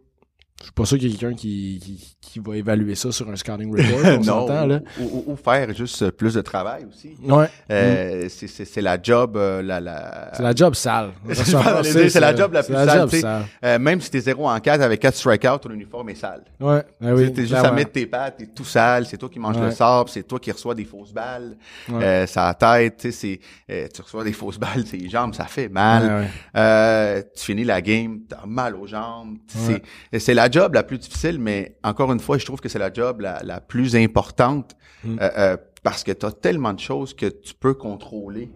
je 0.60 0.64
suis 0.64 0.74
pas 0.74 0.86
sûr 0.86 0.98
qu'il 0.98 1.12
y 1.12 1.14
ait 1.14 1.18
quelqu'un 1.18 1.36
qui, 1.36 1.80
qui, 1.82 2.18
qui, 2.31 2.39
va 2.39 2.57
évaluer 2.57 2.95
ça 2.95 3.12
sur 3.12 3.29
un 3.29 3.36
scouting 3.36 3.71
report. 3.75 4.19
On 4.19 4.24
s'entend, 4.24 4.65
là. 4.65 4.79
Ou, 5.00 5.24
ou, 5.27 5.36
faire 5.36 5.74
juste 5.74 6.12
plus 6.12 6.33
de 6.33 6.41
travail 6.41 6.86
aussi. 6.89 7.15
Ouais. 7.24 7.48
Euh, 7.71 8.25
mm. 8.25 8.29
C'est 8.29 8.81
la 8.81 9.01
job, 9.01 9.36
euh, 9.38 9.62
la, 9.62 9.79
la... 9.79 10.31
C'est 10.33 10.43
la 10.43 10.55
job 10.55 10.74
sale. 10.75 11.12
c'est 11.33 12.19
la 12.19 12.36
job 12.36 12.53
la 12.53 12.63
plus 12.63 12.74
sale. 12.74 13.09
sale. 13.09 13.45
Euh, 13.63 13.79
même 13.79 14.01
si 14.01 14.12
t'es 14.12 14.19
0 14.19 14.48
en 14.48 14.59
4 14.59 14.81
avec 14.81 15.00
4 15.00 15.15
strikeouts, 15.15 15.57
ton 15.59 15.71
uniforme 15.71 16.09
est 16.09 16.15
sale. 16.15 16.43
Ouais. 16.59 16.83
Ben 17.00 17.13
oui. 17.13 17.33
T'es 17.33 17.43
juste 17.43 17.53
à 17.53 17.71
mettre 17.71 17.91
tes 17.91 18.05
pattes, 18.05 18.38
t'es 18.38 18.48
tout 18.48 18.65
sale, 18.65 19.05
c'est 19.05 19.17
toi 19.17 19.29
qui 19.29 19.39
manges 19.39 19.59
le 19.59 19.71
sable, 19.71 20.09
c'est 20.09 20.24
toi 20.24 20.39
qui 20.39 20.51
reçois 20.51 20.75
des 20.75 20.86
fausses 20.86 21.13
balles. 21.13 21.57
Euh, 21.91 22.25
ça 22.25 22.53
tête, 22.53 22.98
tu 22.98 23.12
sais, 23.12 23.39
euh, 23.69 23.88
tu 23.93 24.01
reçois 24.01 24.24
des 24.24 24.33
fausses 24.33 24.59
balles, 24.59 24.83
tes 24.83 25.09
jambes, 25.09 25.33
ça 25.33 25.45
fait 25.45 25.69
mal. 25.69 26.27
Tu 27.36 27.45
finis 27.45 27.63
la 27.63 27.81
game, 27.81 28.21
t'as 28.27 28.45
mal 28.45 28.75
aux 28.75 28.88
jambes. 28.88 29.38
C'est 30.17 30.33
la 30.33 30.50
job 30.50 30.74
la 30.74 30.83
plus 30.83 30.98
difficile, 30.98 31.39
mais 31.39 31.77
encore 31.83 32.12
une 32.12 32.19
fois, 32.20 32.38
je 32.38 32.46
trouve 32.46 32.60
que 32.60 32.70
c'est 32.70 32.80
la 32.80 32.92
job 32.92 33.22
la, 33.22 33.42
la 33.44 33.62
plus 33.62 33.96
importante 33.96 34.76
mm. 35.04 35.18
euh, 35.20 35.30
euh, 35.38 35.58
parce 35.84 36.04
que 36.04 36.12
tu 36.12 36.26
as 36.26 36.32
tellement 36.32 36.74
de 36.74 36.80
choses 36.80 37.14
que 37.14 37.28
tu 37.28 37.54
peux 37.54 37.74
contrôler. 37.74 38.50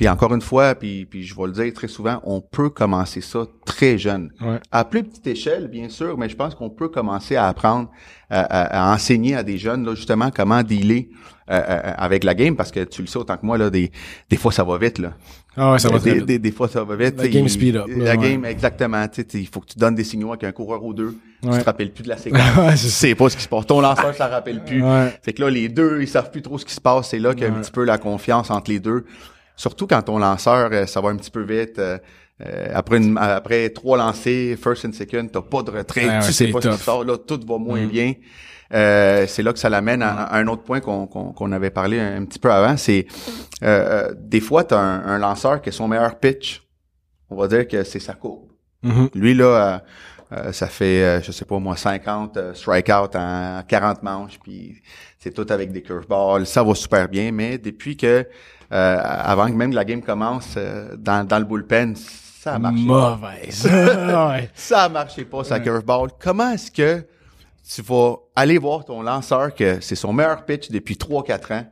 Puis 0.00 0.08
encore 0.08 0.32
une 0.32 0.40
fois, 0.40 0.74
puis, 0.74 1.04
puis 1.04 1.24
je 1.24 1.36
vais 1.36 1.44
le 1.44 1.52
dire 1.52 1.70
très 1.74 1.86
souvent, 1.86 2.22
on 2.24 2.40
peut 2.40 2.70
commencer 2.70 3.20
ça 3.20 3.40
très 3.66 3.98
jeune. 3.98 4.32
À 4.72 4.86
plus 4.86 5.04
petite 5.04 5.26
échelle, 5.26 5.68
bien 5.68 5.90
sûr, 5.90 6.16
mais 6.16 6.30
je 6.30 6.36
pense 6.36 6.54
qu'on 6.54 6.70
peut 6.70 6.88
commencer 6.88 7.36
à 7.36 7.48
apprendre, 7.48 7.90
à, 8.30 8.94
enseigner 8.94 9.36
à 9.36 9.42
des 9.42 9.58
jeunes 9.58 9.84
là, 9.84 9.94
justement 9.94 10.30
comment 10.34 10.62
dealer 10.62 11.10
euh, 11.50 11.92
avec 11.98 12.24
la 12.24 12.34
game, 12.34 12.56
parce 12.56 12.70
que 12.70 12.82
tu 12.84 13.02
le 13.02 13.08
sais 13.08 13.18
autant 13.18 13.36
que 13.36 13.44
moi, 13.44 13.58
là, 13.58 13.68
des, 13.68 13.92
des 14.30 14.38
fois 14.38 14.52
ça 14.52 14.64
va 14.64 14.78
vite. 14.78 15.00
Là. 15.00 15.12
Ah 15.54 15.72
ouais, 15.72 15.78
ça 15.78 15.90
va 15.90 15.98
des, 15.98 16.14
vite. 16.14 16.24
Des, 16.24 16.38
des, 16.38 16.50
fois, 16.50 16.68
ça 16.68 16.82
va 16.82 16.96
vite. 16.96 17.18
La 17.18 17.28
game 17.28 17.46
speed 17.46 17.76
up. 17.76 17.86
la 17.94 18.16
game, 18.16 18.46
exactement. 18.46 19.04
Il 19.34 19.48
faut 19.48 19.60
que 19.60 19.66
tu 19.66 19.78
donnes 19.78 19.96
des 19.96 20.04
signaux 20.04 20.30
avec 20.30 20.44
un 20.44 20.52
coureur 20.52 20.82
ou 20.82 20.94
deux. 20.94 21.14
Tu 21.42 21.50
te 21.50 21.64
rappelles 21.64 21.92
plus 21.92 22.04
de 22.04 22.08
la 22.08 22.16
séquence. 22.16 22.40
tu 22.70 22.88
sais 22.88 23.14
pas 23.14 23.28
ce 23.28 23.36
qui 23.36 23.42
se 23.42 23.48
passe. 23.48 23.66
Ton 23.66 23.82
lanceur, 23.82 24.14
ça 24.14 24.28
rappelle 24.28 24.64
plus. 24.64 24.82
Fait 25.20 25.34
que 25.34 25.42
là, 25.42 25.50
les 25.50 25.68
deux, 25.68 26.00
ils 26.00 26.08
savent 26.08 26.30
plus 26.30 26.40
trop 26.40 26.56
ce 26.56 26.64
qui 26.64 26.72
se 26.72 26.80
passe. 26.80 27.10
C'est 27.10 27.18
là 27.18 27.34
qu'il 27.34 27.42
y 27.42 27.46
a 27.46 27.50
un 27.50 27.60
petit 27.60 27.70
peu 27.70 27.84
la 27.84 27.98
confiance 27.98 28.50
entre 28.50 28.70
les 28.70 28.80
deux. 28.80 29.04
Surtout 29.60 29.86
quand 29.86 30.00
ton 30.00 30.18
lanceur, 30.18 30.70
euh, 30.72 30.86
ça 30.86 31.02
va 31.02 31.10
un 31.10 31.16
petit 31.16 31.30
peu 31.30 31.42
vite. 31.42 31.78
Euh, 31.78 31.98
euh, 32.40 32.68
après 32.72 32.96
une, 32.96 33.18
après 33.18 33.68
trois 33.68 33.98
lancers, 33.98 34.56
first 34.56 34.86
and 34.86 34.92
second, 34.92 35.28
t'as 35.30 35.42
pas 35.42 35.62
de 35.62 35.70
retrait, 35.70 36.20
tu 36.24 36.32
sais 36.32 36.48
pas 36.48 36.62
ce 36.62 36.68
qui 36.68 36.82
passe. 36.82 37.06
Là, 37.06 37.18
tout 37.18 37.38
va 37.46 37.58
moins 37.58 37.82
mm. 37.82 37.88
bien. 37.88 38.14
Euh, 38.72 39.26
c'est 39.28 39.42
là 39.42 39.52
que 39.52 39.58
ça 39.58 39.68
l'amène 39.68 40.00
à, 40.00 40.34
un 40.34 40.46
autre 40.46 40.62
point 40.62 40.80
qu'on 40.80 41.52
avait 41.52 41.68
parlé 41.68 42.00
un, 42.00 42.24
petit 42.24 42.38
peu 42.38 42.50
avant, 42.50 42.78
c'est 42.78 43.06
euh, 43.62 44.14
des 44.16 44.40
fois, 44.40 44.64
tu 44.64 44.72
as 44.72 44.78
un, 44.78 45.18
lanceur 45.18 45.60
qui 45.60 45.68
est 45.68 45.72
son 45.72 45.88
meilleur 45.88 46.18
pitch. 46.18 46.62
On 47.28 47.36
va 47.36 47.46
dire 47.46 47.68
que 47.68 47.84
c'est 47.84 48.00
sa 48.00 48.14
courbe. 48.14 48.48
Mm-hmm. 48.82 49.08
Lui, 49.14 49.34
là, 49.34 49.84
euh, 50.32 50.52
ça 50.52 50.66
fait, 50.68 51.22
je 51.22 51.32
sais 51.32 51.44
pas 51.44 51.58
moi, 51.58 51.76
50 51.76 52.54
strikeouts 52.54 53.16
en 53.16 53.62
40 53.66 54.02
manches, 54.02 54.38
puis 54.42 54.80
c'est 55.18 55.32
tout 55.32 55.46
avec 55.50 55.72
des 55.72 55.82
curveballs. 55.82 56.46
Ça 56.46 56.62
va 56.62 56.74
super 56.74 57.08
bien, 57.08 57.32
mais 57.32 57.58
depuis 57.58 57.96
que, 57.96 58.26
avant 58.70 59.48
que 59.48 59.54
même 59.54 59.72
la 59.72 59.84
game 59.84 60.02
commence, 60.02 60.56
dans, 60.96 61.26
dans 61.26 61.38
le 61.38 61.44
bullpen, 61.44 61.96
ça 62.40 62.54
a 62.54 62.58
marché. 62.58 62.84
Mauvaise. 62.84 63.68
ça 64.54 64.84
a 64.84 64.88
marché 64.88 65.26
pas, 65.26 65.44
sa 65.44 65.60
curveball. 65.60 66.08
Comment 66.18 66.52
est-ce 66.52 66.70
que 66.70 67.04
tu 67.68 67.82
vas 67.82 68.16
aller 68.34 68.56
voir 68.56 68.86
ton 68.86 69.02
lanceur 69.02 69.54
que 69.54 69.82
c'est 69.82 69.94
son 69.94 70.14
meilleur 70.14 70.46
pitch 70.46 70.70
depuis 70.70 70.94
3-4 70.94 71.52
ans? 71.52 71.66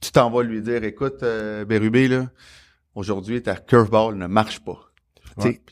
Tu 0.00 0.12
t'en 0.12 0.30
vas 0.30 0.44
lui 0.44 0.62
dire, 0.62 0.84
écoute, 0.84 1.24
euh, 1.24 1.64
Bérubé, 1.64 2.06
là, 2.06 2.26
aujourd'hui, 2.94 3.42
ta 3.42 3.56
curveball 3.56 4.14
ne 4.14 4.28
marche 4.28 4.60
pas. 4.60 4.78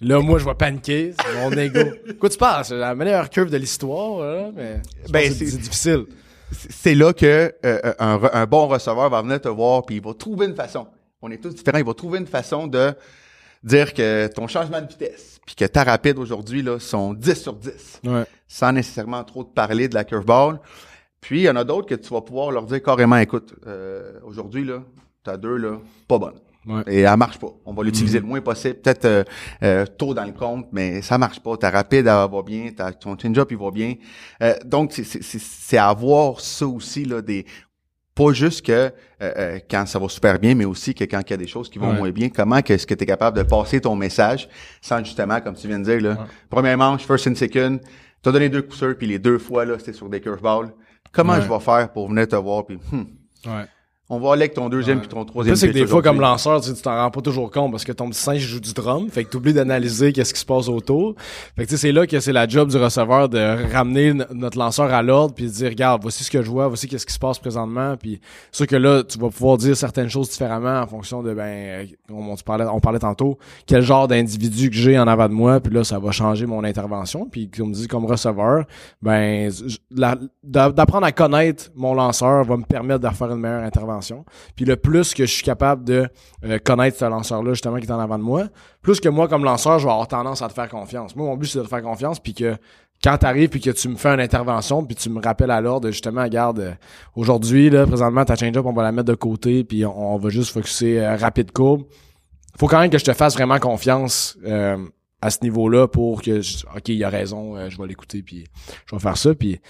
Là, 0.00 0.21
moi, 0.21 0.38
je 0.38 0.45
vois 0.45 0.57
paniquer, 0.57 1.12
c'est 1.21 1.35
mon 1.40 1.50
ego. 1.52 1.81
Quoi 2.21 2.29
tu 2.31 2.38
penses? 2.38 2.69
C'est 2.69 2.76
la 2.79 2.95
meilleure 2.95 3.29
curve 3.31 3.50
de 3.50 3.57
l'histoire, 3.57 4.52
mais 4.55 4.81
ben, 5.11 5.33
c'est 5.33 5.45
difficile. 5.45 6.07
c'est 6.52 6.95
là 6.95 7.12
que 7.12 7.52
euh, 7.64 7.93
un, 7.99 8.17
re- 8.19 8.31
un 8.33 8.47
bon 8.47 8.67
receveur 8.69 9.09
va 9.11 9.23
venir 9.23 9.40
te 9.40 9.49
voir 9.49 9.85
puis 9.85 9.97
il 9.97 10.02
va 10.02 10.14
trouver 10.14 10.47
une 10.47 10.55
façon. 10.57 10.87
On 11.23 11.31
est 11.31 11.37
tous 11.38 11.55
différents. 11.55 11.79
Il 11.79 11.85
va 11.85 11.95
trouver 11.95 12.19
une 12.19 12.26
façon 12.26 12.67
de 12.67 12.93
dire 13.62 13.93
que 13.93 14.26
ton 14.29 14.47
changement 14.49 14.81
de 14.81 14.87
vitesse 14.88 15.38
puis 15.45 15.55
que 15.55 15.64
ta 15.67 15.85
rapide 15.85 16.19
aujourd'hui 16.19 16.62
là 16.62 16.79
sont 16.81 17.12
10 17.12 17.35
sur 17.35 17.52
10 17.55 18.00
Ouais. 18.07 18.25
sans 18.49 18.73
nécessairement 18.73 19.23
trop 19.25 19.45
te 19.45 19.52
parler 19.52 19.87
de 19.88 19.95
la 19.95 20.05
curveball. 20.05 20.59
Puis 21.21 21.40
il 21.40 21.43
y 21.43 21.50
en 21.50 21.57
a 21.57 21.64
d'autres 21.64 21.87
que 21.87 21.95
tu 21.95 22.09
vas 22.14 22.23
pouvoir 22.23 22.50
leur 22.50 22.64
dire 22.64 22.83
carrément 22.83 23.17
écoute 23.19 23.55
euh, 23.67 24.19
aujourd'hui 24.25 24.64
là 24.64 24.83
t'as 25.23 25.37
deux 25.37 25.57
là 25.57 25.79
pas 26.09 26.19
bonne. 26.19 26.40
Ouais. 26.67 26.83
Et 26.88 27.00
elle 27.00 27.17
marche 27.17 27.38
pas. 27.38 27.49
On 27.64 27.73
va 27.73 27.83
l'utiliser 27.83 28.21
le 28.21 28.26
moins 28.26 28.40
possible, 28.43 28.75
peut-être 28.81 29.05
euh, 29.07 29.25
euh, 29.62 29.87
tôt 29.87 30.12
dans 30.12 30.25
le 30.25 30.33
compte, 30.33 30.67
mais 30.73 31.00
ça 31.00 31.17
marche 31.17 31.40
pas. 31.40 31.57
Ta 31.57 31.71
rapide, 31.71 32.07
elle 32.07 32.31
va 32.31 32.43
bien, 32.45 32.71
ta, 32.76 32.93
ton 32.93 33.17
change-up, 33.19 33.49
il 33.50 33.57
va 33.57 33.71
bien. 33.71 33.95
Euh, 34.43 34.55
donc, 34.67 34.93
c'est- 34.93 35.05
c'est 35.05 35.23
c'est- 35.23 35.40
c'est 35.40 35.79
avoir 35.79 36.40
ça 36.40 36.67
aussi, 36.67 37.05
là, 37.07 37.23
des 37.23 37.47
pas 38.14 38.33
juste 38.33 38.67
que 38.67 38.73
euh, 38.73 38.90
euh, 39.23 39.59
quand 39.71 39.87
ça 39.87 39.99
va 39.99 40.09
super 40.11 40.38
bien, 40.38 40.55
mais 40.55 40.67
aussi 40.67 40.95
que 40.95 41.05
quand 41.05 41.21
il 41.26 41.31
y 41.31 41.33
a 41.33 41.37
des 41.38 41.47
choses 41.47 41.71
qui 41.71 41.79
vont 41.79 41.93
Ouais. 41.93 41.97
moins 41.99 42.11
bien, 42.11 42.29
comment 42.29 42.57
est-ce 42.59 42.87
que 42.87 42.93
tu 42.95 43.05
es 43.05 43.07
capable 43.07 43.38
de 43.38 43.43
passer 43.43 43.81
ton 43.81 43.97
message 43.97 44.47
sans 44.83 44.99
justement, 45.02 45.40
comme 45.40 45.55
tu 45.55 45.67
viens 45.67 45.79
de 45.79 45.85
dire, 45.85 46.00
là, 46.02 46.26
première 46.50 46.76
manche, 46.76 47.07
first 47.07 47.26
and 47.29 47.37
second, 47.37 47.79
t'as 48.21 48.33
donné 48.33 48.50
deux 48.50 48.61
coups 48.62 48.76
sûrs, 48.76 48.95
puis 48.99 49.07
les 49.07 49.19
deux 49.19 49.38
fois, 49.38 49.64
là, 49.64 49.79
c'était 49.79 49.95
sur 49.95 50.11
des 50.11 50.21
curveballs. 50.21 50.75
Comment 51.12 51.35
Ouais. 51.35 51.43
je 51.43 51.49
vais 51.49 51.61
faire 51.61 51.90
pour 51.93 52.09
venir 52.11 52.29
te 52.29 52.37
voir, 52.37 52.67
puis 52.67 52.79
hmm, 52.93 53.05
Ouais. 53.47 53.64
On 54.12 54.19
va 54.19 54.33
aller 54.33 54.43
avec 54.43 54.55
ton 54.55 54.69
deuxième 54.69 54.99
puis 54.99 55.09
ton 55.09 55.25
troisième 55.25 55.55
c'est 55.55 55.69
que 55.69 55.73
des 55.73 55.87
fois, 55.87 56.02
comme 56.02 56.21
lanceur, 56.21 56.61
tu 56.61 56.73
t'en 56.75 56.97
rends 56.97 57.12
pas 57.12 57.21
toujours 57.21 57.49
compte 57.49 57.71
parce 57.71 57.85
que 57.85 57.93
ton 57.93 58.11
petit 58.11 58.19
singe 58.19 58.40
joue 58.40 58.59
du 58.59 58.73
drum. 58.73 59.09
Fait 59.09 59.23
que 59.23 59.31
t'oublies 59.31 59.55
d'analyser 59.55 60.12
qu'est-ce 60.12 60.35
qui 60.35 60.40
se 60.40 60.45
passe 60.45 60.69
autour. 60.69 61.14
Fait 61.57 61.62
que 61.64 61.69
tu 61.69 61.76
sais, 61.76 61.76
c'est 61.76 61.93
là 61.93 62.09
que 62.09 62.19
c'est 62.19 62.33
la 62.33 62.49
job 62.49 62.69
du 62.69 62.76
receveur 62.76 63.29
de 63.29 63.73
ramener 63.73 64.12
notre 64.35 64.59
lanceur 64.59 64.93
à 64.93 65.00
l'ordre 65.02 65.33
puis 65.33 65.45
de 65.45 65.50
dire, 65.50 65.69
regarde, 65.69 66.02
voici 66.02 66.25
ce 66.25 66.31
que 66.31 66.43
je 66.43 66.50
vois, 66.50 66.67
voici 66.67 66.88
qu'est-ce 66.88 67.07
qui 67.07 67.12
se 67.12 67.21
passe 67.21 67.38
présentement. 67.38 67.97
Puis 67.97 68.21
sûr 68.50 68.67
que 68.67 68.75
là, 68.75 69.05
tu 69.05 69.17
vas 69.17 69.31
pouvoir 69.31 69.59
dire 69.59 69.76
certaines 69.76 70.09
choses 70.09 70.29
différemment 70.29 70.81
en 70.81 70.87
fonction 70.88 71.23
de, 71.23 71.33
ben, 71.33 71.45
euh, 71.45 71.85
on, 72.11 72.33
on 72.33 72.37
parlait, 72.37 72.64
on 72.64 72.81
parlait 72.81 72.99
tantôt, 72.99 73.38
quel 73.64 73.83
genre 73.83 74.09
d'individu 74.09 74.71
que 74.71 74.76
j'ai 74.76 74.99
en 74.99 75.07
avant 75.07 75.29
de 75.29 75.35
moi. 75.35 75.61
Puis 75.61 75.73
là, 75.73 75.85
ça 75.85 76.00
va 76.00 76.11
changer 76.11 76.47
mon 76.47 76.64
intervention. 76.64 77.29
Puis 77.31 77.49
comme 77.49 77.71
dit, 77.71 77.87
comme 77.87 78.07
receveur, 78.07 78.64
ben, 79.00 79.52
d'apprendre 80.43 81.07
à 81.07 81.12
connaître 81.12 81.71
mon 81.76 81.95
lanceur 81.95 82.43
va 82.43 82.57
me 82.57 82.64
permettre 82.64 83.09
de 83.09 83.14
faire 83.14 83.31
une 83.31 83.38
meilleure 83.38 83.62
intervention. 83.62 84.00
Puis 84.57 84.64
le 84.64 84.76
plus 84.76 85.14
que 85.14 85.26
je 85.26 85.33
suis 85.33 85.42
capable 85.42 85.85
de 85.85 86.09
euh, 86.45 86.59
connaître 86.59 86.99
ce 86.99 87.04
lanceur-là, 87.04 87.52
justement, 87.52 87.78
qui 87.78 87.87
est 87.87 87.92
en 87.92 88.00
avant 88.00 88.19
de 88.19 88.25
moi, 88.25 88.45
plus 88.83 89.00
que 89.00 89.09
moi, 89.09 89.28
comme 89.28 89.45
lanceur, 89.45 89.78
je 89.78 89.87
vais 89.87 89.92
avoir 89.92 90.09
tendance 90.09 90.42
à 90.42 90.49
te 90.49 90.52
faire 90.54 90.69
confiance. 90.69 91.14
Moi, 91.16 91.26
mon 91.26 91.37
but, 91.37 91.47
c'est 91.47 91.59
de 91.59 91.64
te 91.64 91.69
faire 91.69 91.83
confiance, 91.83 92.19
puis 92.21 92.35
que 92.35 92.57
quand 93.02 93.16
t'arrives, 93.16 93.49
puis 93.49 93.61
que 93.61 93.71
tu 93.71 93.88
me 93.88 93.97
fais 93.97 94.11
une 94.11 94.21
intervention, 94.21 94.85
puis 94.85 94.95
tu 94.95 95.09
me 95.09 95.23
rappelles 95.23 95.50
à 95.50 95.61
l'ordre, 95.61 95.90
justement, 95.90 96.23
regarde, 96.23 96.59
euh, 96.61 96.73
aujourd'hui, 97.16 97.71
là, 97.71 97.87
présentement, 97.87 98.25
ta 98.25 98.37
change-up, 98.37 98.64
on 98.66 98.73
va 98.73 98.83
la 98.83 98.92
mettre 98.92 99.09
de 99.09 99.14
côté, 99.14 99.64
puis 99.64 99.87
on, 99.87 100.19
va 100.19 100.28
juste 100.28 100.52
focuser 100.52 101.00
euh, 101.00 101.16
rapide 101.16 101.50
courbe. 101.52 101.85
Faut 102.59 102.66
quand 102.66 102.80
même 102.80 102.90
que 102.90 102.99
je 102.99 103.04
te 103.04 103.12
fasse 103.14 103.35
vraiment 103.35 103.59
confiance 103.59 104.37
euh, 104.45 104.76
à 105.23 105.30
ce 105.30 105.38
niveau-là 105.42 105.88
pour 105.88 106.21
que, 106.21 106.42
je- 106.42 106.66
OK, 106.66 106.88
il 106.88 107.02
a 107.02 107.09
raison, 107.09 107.71
je 107.71 107.78
vais 107.80 107.87
l'écouter, 107.87 108.23
puis 108.23 108.45
je 108.87 108.95
vais 108.95 109.00
faire 109.00 109.16
ça, 109.16 109.35
puis... 109.35 109.61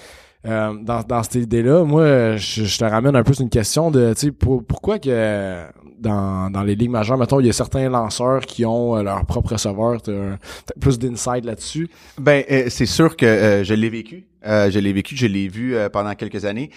Euh, 0.46 0.72
dans, 0.80 1.02
dans 1.02 1.22
cette 1.22 1.34
idée-là, 1.34 1.84
moi, 1.84 2.36
je, 2.36 2.64
je 2.64 2.78
te 2.78 2.84
ramène 2.84 3.14
un 3.14 3.22
peu 3.22 3.34
sur 3.34 3.42
une 3.42 3.50
question 3.50 3.90
de, 3.90 4.14
tu 4.14 4.20
sais, 4.20 4.32
pour- 4.32 4.64
pourquoi 4.64 4.98
que 4.98 5.66
dans, 5.98 6.48
dans 6.50 6.62
les 6.62 6.74
ligues 6.74 6.90
majeures, 6.90 7.18
mettons, 7.18 7.40
il 7.40 7.46
y 7.46 7.50
a 7.50 7.52
certains 7.52 7.90
lanceurs 7.90 8.40
qui 8.46 8.64
ont 8.64 8.96
euh, 8.96 9.02
leur 9.02 9.26
propre 9.26 9.52
receveur, 9.52 10.00
t'as 10.00 10.38
plus 10.80 10.98
d'insight 10.98 11.44
là-dessus? 11.44 11.90
Ben, 12.18 12.42
euh, 12.50 12.66
c'est 12.70 12.86
sûr 12.86 13.16
que 13.16 13.26
euh, 13.26 13.64
je 13.64 13.74
l'ai 13.74 13.90
vécu. 13.90 14.26
Je 14.42 14.78
l'ai 14.78 14.92
vécu, 14.94 15.14
je 15.14 15.26
l'ai 15.26 15.48
vu 15.48 15.76
pendant 15.92 16.14
quelques 16.14 16.46
années. 16.46 16.70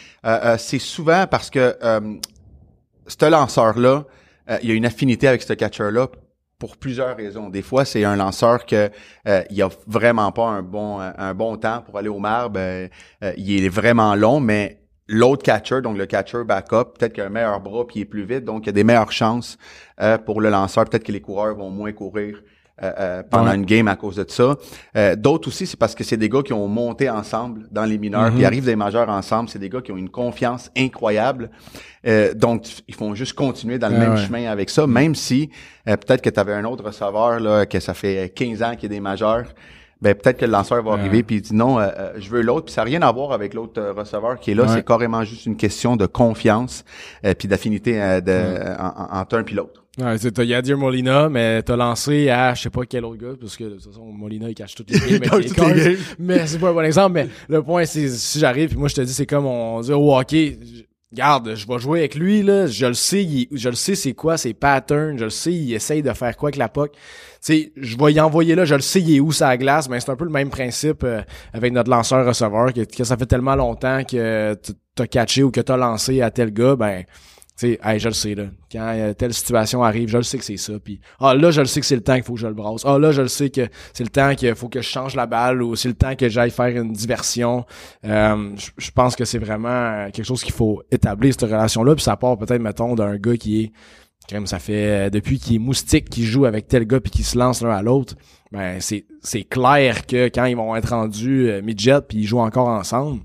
C'est 0.58 0.80
souvent 0.80 1.26
parce 1.32 1.50
que 1.50 1.74
ce 3.08 3.30
lanceur-là, 3.30 4.04
il 4.62 4.68
y 4.68 4.72
a 4.74 4.76
une 4.76 4.86
affinité 4.86 5.30
avec 5.30 5.44
ce 5.44 5.54
catcher-là 5.54 6.10
pour 6.60 6.78
plusieurs 6.78 7.16
raisons. 7.18 7.50
Des 7.50 7.62
fois, 7.62 7.86
c'est 7.86 8.04
un 8.04 8.16
lanceur 8.16 8.66
que 8.66 8.90
euh, 9.28 9.44
il 9.50 9.62
a 9.62 9.70
vraiment 9.88 10.32
pas 10.32 10.48
un 10.48 10.62
bon 10.62 11.00
un 11.00 11.34
bon 11.34 11.58
temps 11.58 11.82
pour 11.82 11.98
aller 11.98 12.10
au 12.10 12.20
marbre. 12.20 12.60
Euh, 12.60 12.88
euh, 13.24 13.34
il 13.38 13.66
est 13.66 13.70
vraiment 13.70 14.16
long, 14.16 14.40
mais 14.40 14.84
l'autre 15.08 15.44
catcher, 15.44 15.82
donc 15.82 15.98
le 15.98 16.06
catcher 16.06 16.44
backup, 16.44 16.98
peut-être 16.98 17.14
qu'il 17.14 17.24
a 17.24 17.28
un 17.28 17.30
meilleur 17.30 17.60
bras 17.60 17.86
puis 17.86 18.00
il 18.00 18.02
est 18.04 18.06
plus 18.06 18.26
vite, 18.26 18.46
donc 18.46 18.64
il 18.64 18.68
y 18.68 18.70
a 18.70 18.74
des 18.74 18.84
meilleures 18.84 19.12
chances 19.12 19.58
euh, 20.02 20.18
pour 20.18 20.42
le 20.42 20.50
lanceur. 20.50 20.86
Peut-être 20.86 21.04
que 21.04 21.12
les 21.12 21.22
coureurs 21.22 21.56
vont 21.56 21.70
moins 21.70 21.92
courir 21.92 22.42
euh, 22.82 22.92
euh, 23.00 23.24
pendant 23.30 23.50
Ouais. 23.52 23.56
une 23.56 23.66
game 23.66 23.88
à 23.88 23.96
cause 23.96 24.16
de 24.16 24.26
ça. 24.28 24.56
Euh, 24.98 25.16
D'autres 25.16 25.48
aussi, 25.50 25.68
c'est 25.68 25.78
parce 25.78 25.94
que 25.94 26.04
c'est 26.04 26.18
des 26.18 26.28
gars 26.30 26.42
qui 26.42 26.54
ont 26.54 26.68
monté 26.68 27.10
ensemble 27.10 27.68
dans 27.72 27.86
les 27.86 27.98
mineurs, 28.00 28.30
Mhm. 28.32 28.36
puis 28.36 28.46
arrivent 28.46 28.66
des 28.66 28.76
majeurs 28.76 29.10
ensemble. 29.10 29.50
C'est 29.50 29.60
des 29.60 29.70
gars 29.70 29.82
qui 29.82 29.92
ont 29.92 29.98
une 29.98 30.10
confiance 30.10 30.72
incroyable. 30.76 31.52
Euh, 32.08 32.34
donc, 32.34 32.66
ils 32.88 32.96
font 32.96 33.14
juste 33.14 33.34
continuer 33.34 33.78
dans 33.78 33.90
le 33.90 33.96
Ah 33.96 34.00
même 34.00 34.12
ouais. 34.14 34.18
chemin 34.26 34.50
avec 34.52 34.70
ça, 34.70 34.88
même 34.88 35.14
si 35.16 35.50
euh, 35.88 35.96
peut-être 35.98 36.22
que 36.22 36.30
tu 36.32 36.40
avais 36.40 36.54
un 36.54 36.66
autre 36.66 36.84
receveur, 36.84 37.40
là, 37.40 37.66
que 37.66 37.80
ça 37.80 37.94
fait 37.94 38.34
15 38.36 38.64
ans 38.64 38.76
qu'il 38.76 38.88
est 38.88 38.96
des 38.96 39.00
majeurs. 39.00 39.46
Ben, 40.02 40.14
peut-être 40.16 40.38
que 40.40 40.46
le 40.46 40.52
lanceur 40.52 40.84
va 40.84 40.94
arriver 40.94 41.24
puis 41.24 41.38
il 41.38 41.42
dit 41.42 41.56
non, 41.56 41.80
je 42.18 42.30
veux 42.30 42.42
l'autre, 42.42 42.66
puis 42.66 42.74
ça 42.74 42.82
n'a 42.82 42.86
rien 42.86 43.02
à 43.04 43.12
voir 43.14 43.32
avec 43.32 43.54
l'autre 43.54 43.82
receveur 43.96 44.38
qui 44.38 44.52
est 44.52 44.54
là, 44.54 44.64
Ouais. 44.64 44.70
c'est 44.74 44.86
carrément 44.86 45.24
juste 45.24 45.46
une 45.46 45.56
question 45.56 45.96
de 45.96 46.06
confiance 46.08 46.84
euh, 47.26 47.34
puis 47.34 47.48
d'affinité 47.48 48.02
euh, 48.02 48.20
de, 48.20 48.76
entre 49.14 49.38
un 49.38 49.44
puis 49.44 49.56
l'autre. 49.56 49.83
Ouais, 50.00 50.18
t'as 50.18 50.44
Yadir 50.44 50.76
Molina, 50.78 51.30
mais 51.30 51.62
t'as 51.62 51.76
lancé 51.76 52.28
à 52.30 52.56
je 52.56 52.64
sais 52.64 52.70
pas 52.72 52.82
quel 52.90 53.06
autre 53.06 53.22
gars, 53.22 53.34
parce 53.40 53.56
que 53.56 53.66
de 53.66 53.70
toute 53.76 53.86
façon, 53.86 54.06
Molina, 54.06 54.50
il 54.50 54.56
cache 54.56 54.74
toutes 54.74 54.90
les 54.90 54.98
games 55.20 55.22
avec 55.32 55.50
les 55.50 55.52
Cards. 55.56 55.76
games. 55.76 55.98
Mais 56.18 56.48
c'est 56.48 56.58
pas 56.58 56.70
un 56.70 56.74
bon 56.74 56.82
exemple, 56.84 57.12
mais 57.14 57.28
le 57.48 57.62
point, 57.62 57.86
c'est 57.86 58.08
si 58.10 58.40
j'arrive, 58.40 58.70
puis 58.70 58.78
moi 58.78 58.88
je 58.88 58.96
te 58.96 59.02
dis, 59.02 59.14
c'est 59.14 59.28
comme 59.28 59.46
on 59.46 59.82
dit 59.82 59.92
au 59.94 60.16
hockey, 60.18 60.58
je- 60.62 60.84
Regarde, 61.16 61.54
je 61.54 61.68
vais 61.68 61.78
jouer 61.78 62.00
avec 62.00 62.16
lui, 62.16 62.42
là. 62.42 62.66
Je 62.66 62.88
le 62.88 62.96
sais, 62.96 63.24
il- 63.24 63.48
je 63.52 63.70
le 63.70 63.76
sais 63.76 63.94
c'est 63.94 64.14
quoi 64.14 64.36
ses 64.36 64.56
patterns. 64.56 65.16
Je 65.20 65.26
le 65.26 65.30
sais, 65.30 65.54
il 65.54 65.72
essaye 65.72 66.02
de 66.02 66.12
faire 66.12 66.36
quoi 66.36 66.48
avec 66.48 66.56
la 66.56 66.70
puck. 66.70 66.92
Tu 66.94 67.00
sais, 67.42 67.72
je 67.78 67.96
vais 68.00 68.14
y 68.14 68.20
envoyer 68.20 68.56
là, 68.56 68.66
je 68.66 68.74
le 68.74 68.82
sais, 68.82 69.00
il 69.00 69.18
est 69.18 69.20
où 69.20 69.32
sa 69.32 69.56
glace, 69.56 69.88
mais 69.90 70.00
c'est 70.00 70.10
un 70.10 70.16
peu 70.16 70.24
le 70.26 70.32
même 70.32 70.50
principe 70.50 71.04
euh, 71.04 71.22
avec 71.54 71.72
notre 71.72 71.92
lanceur-receveur, 71.92 72.74
que, 72.74 72.82
que 72.82 73.04
ça 73.04 73.16
fait 73.16 73.28
tellement 73.28 73.56
longtemps 73.56 74.04
que 74.04 74.58
t'as 74.96 75.06
catché 75.06 75.44
ou 75.44 75.52
que 75.52 75.62
t'as 75.62 75.78
lancé 75.78 76.20
à 76.24 76.32
tel 76.32 76.52
gars, 76.52 76.76
ben, 76.76 77.04
sais, 77.56 77.80
hey, 77.84 78.00
je 78.00 78.08
le 78.08 78.14
sais, 78.14 78.36
là. 78.36 78.46
Quand 78.72 78.94
euh, 78.96 79.14
telle 79.14 79.34
situation 79.34 79.84
arrive, 79.84 80.10
je 80.10 80.18
le 80.18 80.24
sais 80.24 80.38
que 80.38 80.44
c'est 80.44 80.58
ça. 80.58 80.74
Puis, 80.84 81.00
ah, 81.20 81.36
là, 81.36 81.52
je 81.52 81.62
le 81.62 81.68
sais 81.68 81.80
que 81.80 81.86
c'est 81.86 81.96
le 81.96 82.02
temps 82.02 82.16
qu'il 82.16 82.24
faut 82.24 82.34
que 82.34 82.40
je 82.40 82.48
le 82.48 82.54
brasse. 82.54 82.82
Ah, 82.86 82.98
là, 82.98 83.12
je 83.12 83.22
le 83.22 83.28
sais 83.28 83.50
que 83.50 83.68
c'est 83.94 84.04
le 84.04 84.10
temps 84.10 84.34
qu'il 84.36 84.56
faut 84.56 84.70
que 84.70 84.82
je 84.82 84.88
change 84.88 85.16
la 85.16 85.28
balle 85.28 85.62
ou 85.62 85.76
c'est 85.76 85.88
le 85.88 85.94
temps 85.94 86.16
que 86.16 86.30
j'aille 86.30 86.52
faire 86.52 86.76
une 86.76 86.94
diversion. 86.94 87.66
Euh, 88.06 88.56
je 88.78 88.92
pense 88.92 89.16
que 89.16 89.26
c'est 89.26 89.38
vraiment 89.38 89.70
euh, 89.70 90.10
quelque 90.10 90.26
chose 90.26 90.44
qu'il 90.44 90.54
faut 90.54 90.82
établir, 90.92 91.34
cette 91.34 91.44
relation-là. 91.44 91.96
Puis 91.96 92.04
ça 92.04 92.18
part 92.18 92.38
peut-être, 92.38 92.62
mettons, 92.62 92.96
d'un 92.96 93.18
gars 93.18 93.38
qui 93.38 93.64
est, 93.64 93.72
comme 94.30 94.48
ça 94.48 94.58
fait, 94.58 95.08
euh, 95.08 95.10
depuis 95.10 95.38
qu'il 95.38 95.56
est 95.56 95.60
moustique, 95.60 96.10
qui 96.10 96.26
joue 96.26 96.46
avec 96.46 96.68
tel 96.68 96.86
gars 96.86 97.00
puis 97.00 97.12
qui 97.12 97.24
se 97.24 97.38
lance 97.38 97.62
l'un 97.62 97.72
à 97.72 97.84
l'autre. 97.84 98.16
Ben, 98.52 98.80
c'est, 98.80 99.06
c'est 99.22 99.44
clair 99.44 100.06
que 100.08 100.26
quand 100.26 100.46
ils 100.46 100.56
vont 100.56 100.76
être 100.76 100.90
rendus 100.90 101.52
midget 101.64 102.02
puis 102.08 102.20
ils 102.20 102.26
jouent 102.26 102.40
encore 102.40 102.68
ensemble, 102.68 103.22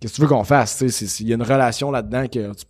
qu'est-ce 0.00 0.12
que 0.12 0.16
tu 0.16 0.22
veux 0.22 0.28
qu'on 0.28 0.44
fasse? 0.44 0.80
Il 1.20 1.28
y 1.28 1.32
a 1.32 1.36
une 1.36 1.42
relation 1.42 1.90
là-dedans 1.90 2.26
que 2.28 2.52
tu, 2.52 2.64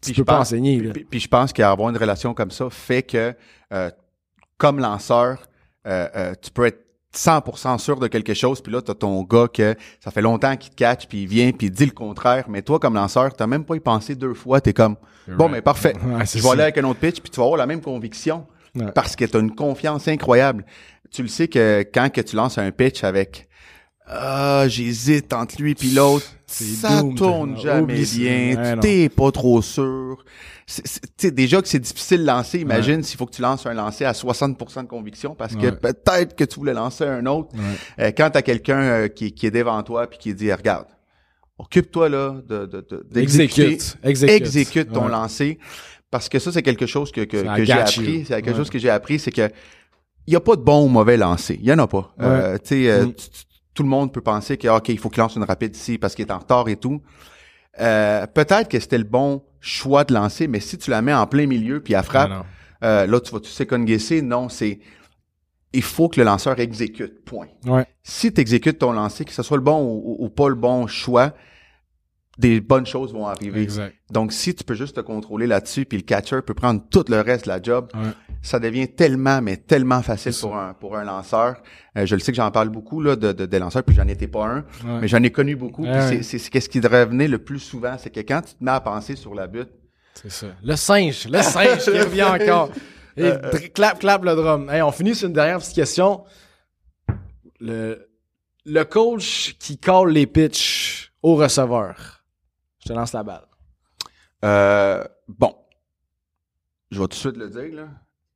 tu 0.00 0.06
Puis 0.06 0.12
peux 0.12 0.16
je 0.18 0.22
pas 0.22 0.32
pense- 0.38 0.48
enseigner. 0.48 0.80
Là. 0.80 0.92
Puis, 0.92 1.04
puis 1.04 1.20
je 1.20 1.28
pense 1.28 1.52
qu'avoir 1.52 1.90
une 1.90 1.96
relation 1.96 2.34
comme 2.34 2.50
ça 2.50 2.68
fait 2.70 3.02
que, 3.02 3.34
euh, 3.72 3.90
comme 4.58 4.78
lanceur, 4.78 5.38
euh, 5.86 6.08
euh, 6.16 6.34
tu 6.40 6.50
peux 6.50 6.66
être 6.66 6.80
100% 7.14 7.78
sûr 7.78 7.98
de 7.98 8.06
quelque 8.06 8.34
chose, 8.34 8.60
puis 8.60 8.72
là, 8.72 8.80
t'as 8.82 8.94
ton 8.94 9.22
gars 9.24 9.48
que 9.52 9.74
ça 9.98 10.10
fait 10.12 10.22
longtemps 10.22 10.56
qu'il 10.56 10.70
te 10.70 10.76
catch, 10.76 11.06
puis 11.08 11.22
il 11.22 11.26
vient, 11.28 11.50
puis 11.50 11.66
il 11.66 11.70
dit 11.70 11.84
le 11.86 11.90
contraire, 11.90 12.44
mais 12.48 12.62
toi, 12.62 12.78
comme 12.78 12.94
lanceur, 12.94 13.34
t'as 13.34 13.48
même 13.48 13.64
pas 13.64 13.74
y 13.74 13.80
pensé 13.80 14.14
deux 14.14 14.34
fois, 14.34 14.60
t'es 14.60 14.72
comme, 14.72 14.94
bon, 15.26 15.48
mais 15.48 15.60
parfait, 15.60 15.94
Ouais, 16.06 16.24
je 16.24 16.34
vais 16.34 16.40
ça. 16.40 16.52
aller 16.52 16.62
avec 16.62 16.78
un 16.78 16.84
autre 16.84 17.00
pitch, 17.00 17.20
puis 17.20 17.28
tu 17.30 17.38
vas 17.40 17.44
avoir 17.46 17.58
la 17.58 17.66
même 17.66 17.80
conviction, 17.80 18.46
Ouais. 18.76 18.92
parce 18.94 19.16
que 19.16 19.24
t'as 19.24 19.40
une 19.40 19.52
confiance 19.56 20.06
incroyable. 20.06 20.64
Tu 21.10 21.22
le 21.22 21.28
sais 21.28 21.48
que 21.48 21.84
quand 21.92 22.08
que 22.12 22.20
tu 22.20 22.36
lances 22.36 22.56
un 22.58 22.70
pitch 22.70 23.02
avec, 23.02 23.48
ah, 24.12 24.64
j'hésite 24.68 25.32
entre 25.32 25.60
lui 25.62 25.74
puis 25.74 25.90
l'autre, 25.90 26.26
ça 26.46 27.00
doom, 27.00 27.14
tourne 27.14 27.54
t'as- 27.54 27.60
jamais 27.60 28.02
bien, 28.02 28.56
Ouais, 28.56 28.74
non. 28.74 28.74
tu 28.74 28.80
t'es 28.80 29.08
pas 29.08 29.30
trop 29.30 29.62
sûr. 29.62 30.24
Tu 30.66 30.82
sais, 31.16 31.30
déjà 31.32 31.60
que 31.62 31.68
c'est 31.68 31.78
difficile 31.80 32.20
de 32.20 32.26
lancer, 32.26 32.58
imagine 32.60 33.02
s'il 33.02 33.16
faut 33.18 33.26
que 33.26 33.34
tu 33.34 33.42
lances 33.42 33.66
un 33.66 33.74
lancer 33.74 34.04
à 34.04 34.12
60% 34.12 34.82
de 34.84 34.88
conviction 34.88 35.34
parce 35.34 35.54
que 35.56 35.66
Ouais. 35.66 35.72
peut-être 35.72 36.36
que 36.36 36.44
tu 36.44 36.58
voulais 36.60 36.74
lancer 36.74 37.04
un 37.04 37.26
autre. 37.26 37.50
Euh, 37.98 38.12
quand 38.16 38.30
t'as 38.30 38.42
quelqu'un 38.42 38.80
euh, 38.80 39.08
qui, 39.08 39.32
qui 39.32 39.46
est 39.46 39.50
devant 39.50 39.82
toi 39.82 40.06
puis 40.06 40.18
qui 40.18 40.34
dit, 40.34 40.52
regarde, 40.52 40.86
occupe-toi 41.58 42.08
là 42.08 42.36
de, 42.48 42.66
de, 42.66 43.20
Exécute. 43.20 43.96
Exécute. 44.02 44.36
exécute 44.36 44.92
ton 44.92 45.08
lancer 45.08 45.58
parce 46.10 46.28
que 46.28 46.38
ça 46.38 46.50
c'est 46.52 46.62
quelque 46.62 46.86
chose 46.86 47.12
que, 47.12 47.20
que, 47.22 47.38
j'ai 47.64 47.72
appris 47.72 48.24
c'est 48.26 48.42
quelque 48.42 48.56
chose 48.56 48.70
que 48.70 48.78
j'ai 48.78 48.90
appris 48.90 49.18
c'est 49.18 49.30
que 49.30 49.48
il 50.26 50.32
y 50.32 50.36
a 50.36 50.40
pas 50.40 50.56
de 50.56 50.62
bon 50.62 50.84
ou 50.86 50.88
mauvais 50.88 51.16
lancer 51.16 51.58
il 51.60 51.66
y 51.68 51.72
en 51.72 51.78
a 51.78 51.86
pas 51.86 52.14
Euh, 52.20 52.56
tu 52.58 52.68
sais 52.84 52.90
euh, 52.90 53.06
Mm. 53.06 53.14
tu- 53.14 53.26
tout 53.80 53.84
le 53.84 53.88
monde 53.88 54.12
peut 54.12 54.20
penser 54.20 54.58
que 54.58 54.68
ok 54.68 54.90
il 54.90 54.98
faut 54.98 55.08
qu'il 55.08 55.22
lance 55.22 55.36
une 55.36 55.42
rapide 55.44 55.74
ici 55.74 55.96
parce 55.96 56.14
qu'il 56.14 56.26
est 56.26 56.30
en 56.32 56.38
retard 56.38 56.68
et 56.68 56.76
tout 56.76 57.00
Euh, 57.80 58.26
peut-être 58.26 58.68
que 58.68 58.78
c'était 58.78 58.98
le 58.98 59.04
bon 59.04 59.42
choix 59.60 60.04
de 60.04 60.12
lancer 60.12 60.48
mais 60.48 60.60
si 60.60 60.76
tu 60.76 60.90
la 60.90 61.00
mets 61.00 61.14
en 61.14 61.26
plein 61.26 61.46
milieu 61.46 61.80
puis 61.80 61.94
à 61.94 62.02
frappe 62.02 62.28
non. 62.28 62.42
euh, 62.84 63.06
là 63.06 63.20
tu 63.20 63.32
vas 63.32 63.40
tu 63.40 63.48
second 63.48 63.78
guesser 63.84 64.20
non 64.20 64.48
c'est 64.50 64.80
il 65.72 65.82
faut 65.82 66.08
que 66.10 66.20
le 66.20 66.24
lanceur 66.26 66.58
exécute 66.60 67.24
point 67.24 67.46
Ouais. 67.64 67.86
si 68.02 68.34
tu 68.34 68.40
exécutes 68.40 68.78
ton 68.80 68.92
lancer, 68.92 69.24
que 69.24 69.32
ce 69.32 69.42
soit 69.42 69.56
le 69.56 69.62
bon 69.62 69.78
ou, 69.82 70.02
ou- 70.08 70.24
ou 70.26 70.28
pas 70.28 70.48
le 70.50 70.56
bon 70.56 70.86
choix, 70.88 71.32
des 72.40 72.60
bonnes 72.60 72.86
choses 72.86 73.12
vont 73.12 73.26
arriver. 73.26 73.62
Exact. 73.62 73.94
Donc, 74.10 74.32
si 74.32 74.54
tu 74.54 74.64
peux 74.64 74.74
juste 74.74 74.96
te 74.96 75.00
contrôler 75.00 75.46
là-dessus, 75.46 75.84
puis 75.84 75.98
le 75.98 76.02
catcher 76.04 76.40
peut 76.44 76.54
prendre 76.54 76.82
tout 76.90 77.04
le 77.08 77.20
reste 77.20 77.44
de 77.44 77.50
la 77.50 77.62
job, 77.62 77.88
Ouais. 77.94 78.10
ça 78.42 78.58
devient 78.58 78.88
tellement, 78.88 79.40
mais 79.40 79.56
tellement 79.58 80.02
facile 80.02 80.32
pour 80.40 80.56
un, 80.56 80.74
pour 80.74 80.96
un 80.96 81.04
lanceur. 81.04 81.62
Euh, 81.96 82.06
je 82.06 82.14
le 82.14 82.20
sais 82.20 82.32
que 82.32 82.36
j'en 82.36 82.50
parle 82.50 82.70
beaucoup 82.70 83.00
là, 83.00 83.14
de, 83.14 83.32
de, 83.32 83.46
des 83.46 83.58
lanceurs, 83.58 83.84
puis 83.84 83.94
j'en 83.94 84.08
étais 84.08 84.26
pas 84.28 84.46
un, 84.46 84.56
Ouais. 84.84 85.00
mais 85.02 85.08
j'en 85.08 85.22
ai 85.22 85.30
connu 85.30 85.54
beaucoup. 85.54 85.84
Ouais, 85.84 86.22
c'est- 86.22 86.50
qu'est-ce 86.50 86.68
qui 86.68 86.80
revenait 86.80 87.28
le 87.28 87.38
plus 87.38 87.58
souvent, 87.60 87.96
c'est 87.98 88.10
que 88.10 88.20
quand 88.20 88.40
tu 88.42 88.54
te 88.54 88.64
mets 88.64 88.70
à 88.72 88.80
penser 88.80 89.14
sur 89.16 89.34
la 89.34 89.46
butte, 89.46 89.70
C'est 90.14 90.30
ça. 90.32 90.46
Le 90.62 90.74
singe, 90.76 91.28
le 91.28 91.40
singe 91.42 91.84
qui 91.84 91.90
revient 91.98 92.24
encore. 92.24 92.70
Et 93.16 93.24
Euh, 93.24 93.38
clap, 93.74 93.98
clap 94.00 94.24
le 94.24 94.34
drum. 94.34 94.68
Hey, 94.70 94.82
on 94.82 94.90
finit 94.92 95.14
sur 95.14 95.28
une 95.28 95.34
dernière 95.34 95.58
petite 95.58 95.74
question. 95.74 96.24
Le, 97.60 98.08
le 98.64 98.84
coach 98.84 99.56
qui 99.58 99.78
call 99.78 100.10
les 100.10 100.26
pitchs 100.26 101.12
au 101.22 101.34
receveur. 101.36 102.19
Je 102.82 102.88
te 102.88 102.92
lance 102.92 103.12
la 103.12 103.22
balle. 103.22 103.44
euh, 104.44 105.04
bon, 105.28 105.54
je 106.90 106.98
vais 106.98 107.04
tout 107.04 107.08
de 107.08 107.14
suite 107.14 107.36
le 107.36 107.48
dire, 107.48 107.74
là, 107.74 107.88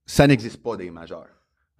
ça 0.06 0.26
n'existe 0.26 0.62
pas 0.62 0.76
des 0.76 0.90
majeurs. 0.90 1.26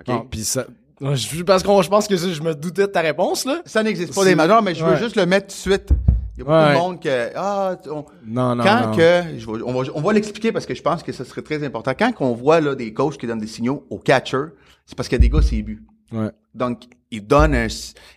OK? 0.00 0.08
Non, 0.08 0.26
puis 0.26 0.44
ça, 0.44 0.66
je- 1.00 1.42
parce 1.42 1.62
qu'on, 1.62 1.82
je 1.82 1.90
pense 1.90 2.08
que 2.08 2.16
je 2.16 2.42
me 2.42 2.54
doutais 2.54 2.82
de 2.82 2.86
ta 2.86 3.00
réponse, 3.00 3.44
là. 3.44 3.60
Ça 3.66 3.82
n'existe 3.82 4.14
pas 4.14 4.24
des 4.24 4.34
majeurs, 4.34 4.62
mais 4.62 4.74
je 4.74 4.84
veux 4.84 4.92
ouais. 4.92 4.98
juste 4.98 5.16
le 5.16 5.26
mettre 5.26 5.46
tout 5.48 5.68
de 5.68 5.74
suite. 5.74 5.90
Il 6.36 6.38
y 6.38 6.42
a 6.42 6.44
beaucoup 6.46 6.56
Ouais. 6.56 6.74
de 6.74 6.78
monde 6.78 7.00
que 7.00 7.30
ah 7.36 7.76
on- 7.86 8.04
Non, 8.26 8.56
non, 8.56 8.64
quand 8.64 8.86
non. 8.88 8.96
que 8.96 9.22
je 9.38 9.48
on 9.48 9.72
va 9.82 9.90
on 9.94 10.00
va 10.00 10.12
l'expliquer 10.12 10.50
parce 10.50 10.66
que 10.66 10.74
je 10.74 10.82
pense 10.82 11.04
que 11.04 11.12
ce 11.12 11.22
serait 11.22 11.42
très 11.42 11.62
important. 11.64 11.92
Quand 11.96 12.12
qu'on 12.12 12.34
voit 12.34 12.60
là 12.60 12.74
des 12.74 12.92
coachs 12.92 13.16
qui 13.18 13.28
donnent 13.28 13.38
des 13.38 13.46
signaux 13.46 13.86
au 13.88 13.98
catcher, 14.00 14.46
c'est 14.84 14.96
parce 14.96 15.08
qu'il 15.08 15.14
y 15.16 15.20
a 15.20 15.22
des 15.22 15.28
gars 15.30 15.42
c'est 15.42 15.62
but. 15.62 15.80
Ouais. 16.10 16.30
Donc 16.52 16.84
ils 17.16 17.26
donnent 17.26 17.54
un 17.54 17.66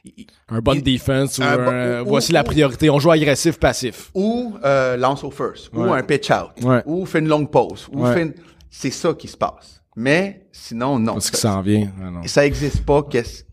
il- 0.05 0.27
Un 0.49 0.59
bon 0.59 0.73
Il- 0.73 0.83
defense 0.83 1.37
ou 1.37 1.43
un 1.43 1.57
bon- 1.57 1.71
un- 1.71 2.01
ou- 2.01 2.05
voici 2.07 2.31
ou- 2.31 2.33
la 2.33 2.43
priorité. 2.43 2.89
On 2.89 2.99
joue 2.99 3.11
agressif, 3.11 3.59
passif. 3.59 4.11
ou 4.13 4.55
euh, 4.63 4.95
lance 4.97 5.23
au 5.23 5.31
first 5.31 5.69
ou 5.73 5.81
un 5.83 6.03
pitch 6.03 6.29
out 6.31 6.51
Ouais. 6.63 6.81
ou 6.85 7.05
fait 7.05 7.19
une 7.19 7.27
longue 7.27 7.51
pause 7.51 7.87
ou 7.91 8.03
Ouais. 8.03 8.13
fait 8.13 8.21
une- 8.23 8.33
c'est 8.69 8.91
ça 8.91 9.13
qui 9.13 9.27
se 9.27 9.37
passe. 9.37 9.81
Mais 9.95 10.47
sinon 10.51 10.99
non. 10.99 11.13
Parce 11.13 11.31
que 11.31 11.37
Ça- 11.37 11.57
en 11.57 11.61
vient. 11.61 11.91
Ah, 12.01 12.11
non. 12.11 12.21
ça 12.25 12.45
existe 12.45 12.85
pas. 12.85 13.03
Qu'est-ce 13.03 13.43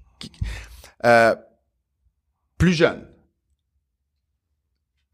euh, 1.07 1.35
plus 2.59 2.73
jeune. 2.73 3.07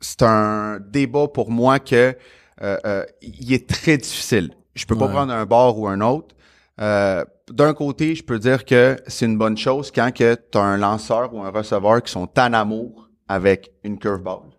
C'est 0.00 0.22
un 0.22 0.80
débat 0.80 1.28
pour 1.28 1.50
moi 1.50 1.78
que 1.78 2.16
euh, 2.62 3.04
il 3.22 3.52
est 3.52 3.68
très 3.68 3.96
difficile. 3.96 4.50
Je 4.74 4.84
peux 4.86 4.96
pas 4.96 5.08
prendre 5.08 5.32
un 5.32 5.46
bord 5.46 5.78
ou 5.78 5.88
un 5.88 6.00
autre. 6.00 6.34
Euh, 6.80 7.24
D'un 7.50 7.74
côté, 7.74 8.14
je 8.14 8.22
peux 8.22 8.38
dire 8.38 8.64
que 8.64 8.96
c'est 9.08 9.26
une 9.26 9.36
bonne 9.36 9.56
chose 9.58 9.90
quand 9.90 10.12
que 10.14 10.34
tu 10.34 10.56
as 10.58 10.62
un 10.62 10.76
lanceur 10.76 11.34
ou 11.34 11.42
un 11.42 11.50
receveur 11.50 12.00
qui 12.02 12.12
sont 12.12 12.28
en 12.38 12.52
amour 12.52 13.08
avec 13.28 13.72
une 13.82 13.98
curveball. 13.98 14.50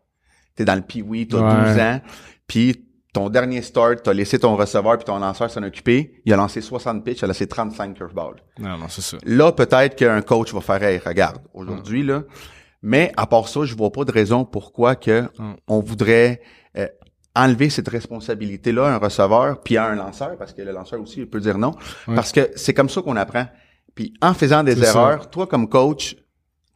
Tu 0.57 0.63
es 0.63 0.65
dans 0.65 0.75
le 0.75 0.81
pee-wee, 0.81 1.25
tu 1.27 1.37
as 1.37 1.39
Ouais. 1.41 1.73
12 1.73 1.79
ans, 1.79 2.01
puis 2.47 2.85
ton 3.13 3.29
dernier 3.29 3.61
start, 3.61 4.03
tu 4.03 4.09
as 4.09 4.13
laissé 4.13 4.39
ton 4.39 4.55
receveur 4.57 4.97
puis 4.97 5.05
ton 5.05 5.19
lanceur 5.19 5.49
s'en 5.49 5.63
occuper. 5.63 6.21
Il 6.25 6.33
a 6.33 6.35
lancé 6.37 6.59
60 6.61 7.03
pitches, 7.03 7.19
il 7.21 7.25
a 7.25 7.27
lancé 7.27 7.47
35 7.47 7.93
curveballs. 7.95 8.35
Non, 8.59 8.77
non, 8.77 8.87
c'est 8.89 9.01
ça. 9.01 9.17
Là, 9.25 9.51
peut-être 9.53 9.95
qu'un 9.95 10.21
coach 10.21 10.53
va 10.53 10.59
faire, 10.61 10.83
hey, 10.83 10.97
regarde, 10.99 11.37
aujourd'hui, 11.53 12.03
là. 12.03 12.23
Mais 12.81 13.11
à 13.15 13.25
part 13.27 13.47
ça, 13.47 13.63
je 13.63 13.75
vois 13.75 13.91
pas 13.91 14.03
de 14.05 14.11
raison 14.11 14.43
pourquoi 14.43 14.95
que 14.95 15.23
on 15.67 15.79
voudrait 15.79 16.41
euh, 16.77 16.87
enlever 17.35 17.69
cette 17.69 17.87
responsabilité-là 17.87 18.87
à 18.87 18.91
un 18.95 18.97
receveur 18.97 19.61
puis 19.61 19.77
à 19.77 19.85
un 19.85 19.95
lanceur, 19.95 20.37
parce 20.37 20.53
que 20.53 20.61
le 20.61 20.71
lanceur 20.71 20.99
aussi, 21.01 21.19
il 21.21 21.29
peut 21.29 21.39
dire 21.39 21.57
non. 21.57 21.71
Ouais. 22.07 22.15
Parce 22.15 22.31
que 22.31 22.49
c'est 22.55 22.73
comme 22.73 22.89
ça 22.89 23.01
qu'on 23.01 23.15
apprend. 23.15 23.47
Puis 23.95 24.13
en 24.21 24.33
faisant 24.33 24.63
des 24.63 24.75
ça. 24.75 24.87
erreurs, 24.89 25.29
toi 25.29 25.47
comme 25.47 25.67
coach, 25.69 26.15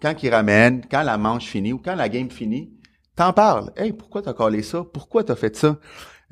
quand 0.01 0.13
il 0.23 0.29
ramène, 0.29 0.81
quand 0.89 1.03
la 1.03 1.17
manche 1.17 1.45
finit 1.45 1.73
ou 1.73 1.77
quand 1.79 1.95
la 1.95 2.09
game 2.09 2.29
finit, 2.29 2.71
t'en 3.15 3.33
parles. 3.33 3.71
Hey, 3.75 3.93
pourquoi 3.93 4.21
t'as 4.21 4.33
collé 4.33 4.61
ça? 4.61 4.83
Pourquoi 4.93 5.23
t'as 5.23 5.35
fait 5.35 5.55
ça? 5.55 5.77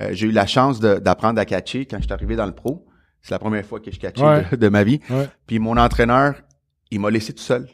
Euh, 0.02 0.10
j'ai 0.12 0.28
eu 0.28 0.32
la 0.32 0.46
chance 0.48 0.80
d'apprendre 0.80 1.40
à 1.40 1.46
catcher 1.46 1.86
quand 1.86 1.98
je 1.98 2.04
suis 2.04 2.14
arrivé 2.14 2.36
dans 2.36 2.46
le 2.46 2.54
pro. 2.56 2.86
C'est 3.22 3.32
la 3.32 3.40
première 3.40 3.66
fois 3.66 3.80
que 3.80 3.90
je 3.92 4.00
catchais 4.00 4.24
Ouais. 4.24 4.46
de, 4.52 4.56
de 4.58 4.70
ma 4.70 4.84
vie. 4.84 5.00
Ouais. 5.10 5.30
Puis 5.48 5.60
mon 5.60 5.78
entraîneur, 5.78 6.36
il 6.92 7.00
m'a 7.00 7.10
laissé 7.10 7.32
tout 7.34 7.42
seul. 7.44 7.68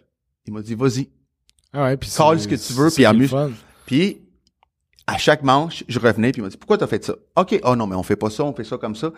Il 0.46 0.54
m'a 0.54 0.62
dit, 0.62 0.76
vas-y. 0.76 1.10
Ah 1.74 1.84
ouais, 1.86 1.98
puis 1.98 2.10
Call 2.16 2.40
ce 2.40 2.48
que 2.48 2.56
tu 2.56 2.74
veux, 2.74 2.90
puis 2.90 3.06
amuse-. 3.06 3.36
Puis, 3.86 4.22
à 5.14 5.18
chaque 5.18 5.44
manche, 5.44 5.84
je 5.88 6.00
revenais, 6.00 6.32
puis 6.32 6.42
il 6.42 6.44
m'a 6.44 6.50
dit, 6.50 6.58
pourquoi 6.58 6.78
t'as 6.78 6.88
fait 6.88 7.04
ça? 7.04 7.14
OK, 7.36 7.60
oh 7.64 7.76
non, 7.76 7.88
mais 7.88 7.96
on 7.96 8.04
fait 8.04 8.16
pas 8.16 8.30
ça, 8.30 8.44
on 8.44 8.54
fait 8.54 8.64
ça 8.64 8.78
comme 8.78 8.96
ça. 8.96 9.12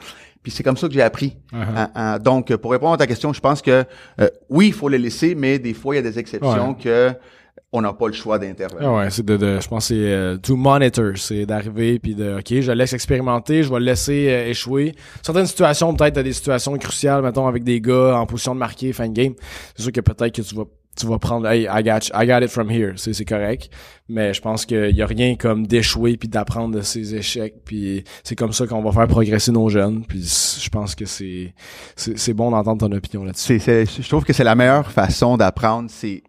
Puis 0.44 0.52
c'est 0.52 0.64
comme 0.64 0.78
ça 0.78 0.88
que 0.88 0.94
j'ai 0.94 1.02
appris. 1.02 1.38
Uh-huh. 1.54 1.58
À- 1.76 2.14
à- 2.14 2.20
donc, 2.20 2.56
pour 2.58 2.72
répondre 2.72 2.94
à 2.94 2.98
ta 2.98 3.08
question, 3.08 3.34
je 3.34 3.40
pense 3.42 3.62
que 3.62 3.84
euh, 4.20 4.30
oui, 4.50 4.68
il 4.68 4.74
faut 4.74 4.90
le 4.90 4.98
laisser, 4.98 5.36
mais 5.36 5.60
des 5.60 5.74
fois, 5.74 5.96
il 5.96 5.98
y 5.98 6.00
a 6.00 6.10
des 6.10 6.18
exceptions 6.20 6.70
Ouais. 6.70 6.76
que 6.84 7.14
on 7.74 7.82
n'a 7.82 7.94
pas 7.94 8.08
le 8.08 8.14
choix 8.14 8.38
d'intervenir. 8.38 8.88
Ah 8.90 8.98
ouais, 8.98 9.10
c'est 9.10 9.26
de, 9.26 9.38
de- 9.38 9.60
je 9.62 9.68
pense 9.68 9.88
que 9.88 9.94
c'est 9.96 10.12
euh, 10.12 10.38
to 10.38 10.56
monitor, 10.58 11.14
c'est 11.16 11.46
d'arriver 11.46 12.00
puis 12.00 12.16
de 12.16 12.38
OK, 12.40 12.60
je 12.62 12.72
laisse 12.72 12.94
expérimenter, 12.94 13.64
je 13.64 13.70
vais 13.72 13.80
le 13.80 13.86
laisser 13.86 14.28
euh, 14.30 14.50
échouer. 14.50 14.94
Certaines 15.24 15.46
situations, 15.46 15.94
peut-être 15.96 16.16
t'as 16.16 16.24
des 16.24 16.34
situations 16.34 16.78
cruciales, 16.78 17.22
mettons 17.22 17.48
avec 17.48 17.64
des 17.64 17.80
gars 17.80 18.18
en 18.18 18.26
position 18.26 18.54
de 18.54 18.60
marquer 18.60 18.92
fin 18.94 19.08
de 19.08 19.14
game. 19.14 19.34
C'est 19.76 19.84
sûr 19.84 19.92
que 19.92 20.02
peut-être 20.02 20.36
que 20.36 20.42
tu 20.42 20.56
vas 20.56 20.64
tu 21.00 21.06
vas 21.08 21.18
prendre 21.20 21.48
hey, 21.48 21.70
I 21.72 21.82
got, 21.84 22.10
I 22.14 22.28
got 22.28 22.44
it 22.44 22.50
from 22.50 22.70
here, 22.70 22.92
c'est 22.98 23.14
c'est 23.14 23.24
correct, 23.24 23.70
mais 24.10 24.34
je 24.34 24.42
pense 24.42 24.66
qu'il 24.66 24.94
y 24.94 25.02
a 25.02 25.06
rien 25.06 25.36
comme 25.38 25.66
d'échouer 25.66 26.18
puis 26.18 26.28
d'apprendre 26.28 26.76
de 26.76 26.82
ses 26.82 27.16
échecs 27.16 27.54
puis 27.64 28.04
c'est 28.26 28.36
comme 28.36 28.52
ça 28.52 28.68
qu'on 28.68 28.82
va 28.82 28.92
faire 28.92 29.08
progresser 29.08 29.54
nos 29.54 29.70
jeunes 29.70 30.04
puis 30.06 30.22
je 30.22 30.70
pense 30.70 30.94
que 30.94 31.06
c'est 31.06 31.54
c'est 31.96 32.18
c'est 32.20 32.34
bon 32.34 32.52
d'entendre 32.52 32.86
ton 32.86 32.94
opinion 32.94 33.24
là-dessus. 33.24 33.58
C'est, 33.62 33.86
c'est- 33.86 34.02
je 34.04 34.08
trouve 34.10 34.26
que 34.26 34.34
c'est 34.34 34.44
la 34.44 34.54
meilleure 34.56 34.92
façon 34.92 35.38
d'apprendre, 35.38 35.90
c'est 35.90 36.24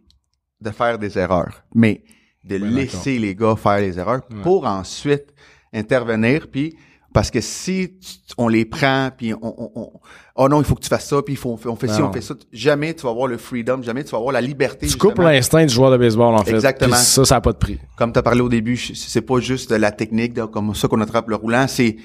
de 0.62 0.70
faire 0.70 0.98
des 0.98 1.18
erreurs, 1.18 1.62
mais 1.74 2.02
de 2.44 2.56
laisser 2.56 3.18
les 3.18 3.34
gars 3.34 3.56
faire 3.56 3.78
les 3.78 3.98
erreurs 3.98 4.22
Ouais. 4.30 4.42
pour 4.42 4.66
ensuite 4.66 5.26
intervenir, 5.72 6.48
puis 6.50 6.76
parce 7.14 7.30
que 7.30 7.40
si 7.42 7.98
tu- 8.00 8.34
on 8.38 8.48
les 8.48 8.64
prend, 8.64 9.10
puis 9.16 9.34
on, 9.34 9.38
on, 9.42 9.70
on- 9.74 9.92
oh 10.36 10.48
non, 10.48 10.60
il 10.60 10.64
faut 10.64 10.74
que 10.74 10.80
tu 10.80 10.88
fasses 10.88 11.06
ça, 11.08 11.20
puis 11.22 11.34
il 11.34 11.36
faut, 11.36 11.58
on 11.66 11.76
fait 11.76 11.88
ci, 11.88 12.00
Non. 12.00 12.08
on 12.08 12.12
fait 12.12 12.22
ça, 12.22 12.34
jamais 12.52 12.94
tu 12.94 13.02
vas 13.02 13.10
avoir 13.10 13.26
le 13.26 13.36
freedom, 13.36 13.82
jamais 13.82 14.02
tu 14.02 14.10
vas 14.12 14.18
avoir 14.18 14.32
la 14.32 14.40
liberté. 14.40 14.86
Tu 14.86 14.96
coupes 14.96 15.18
l'instinct 15.18 15.64
du 15.66 15.74
joueur 15.74 15.90
de 15.90 15.98
baseball 15.98 16.34
en 16.34 16.42
fait. 16.42 16.54
Exactement. 16.54 16.94
Puis 16.96 17.04
ça 17.04 17.24
ça 17.24 17.36
a 17.36 17.40
pas 17.42 17.52
de 17.52 17.58
prix. 17.58 17.78
Comme 17.96 18.12
tu 18.12 18.18
as 18.18 18.22
parlé 18.22 18.40
au 18.40 18.48
début, 18.48 18.76
c'est 18.78 19.20
pas 19.20 19.40
juste 19.40 19.70
de 19.70 19.76
la 19.76 19.92
technique, 19.92 20.32
de- 20.32 20.44
comme 20.44 20.74
ça 20.74 20.88
qu'on 20.88 21.00
attrape 21.02 21.28
le 21.28 21.36
roulant, 21.36 21.66
c'est 21.68 21.96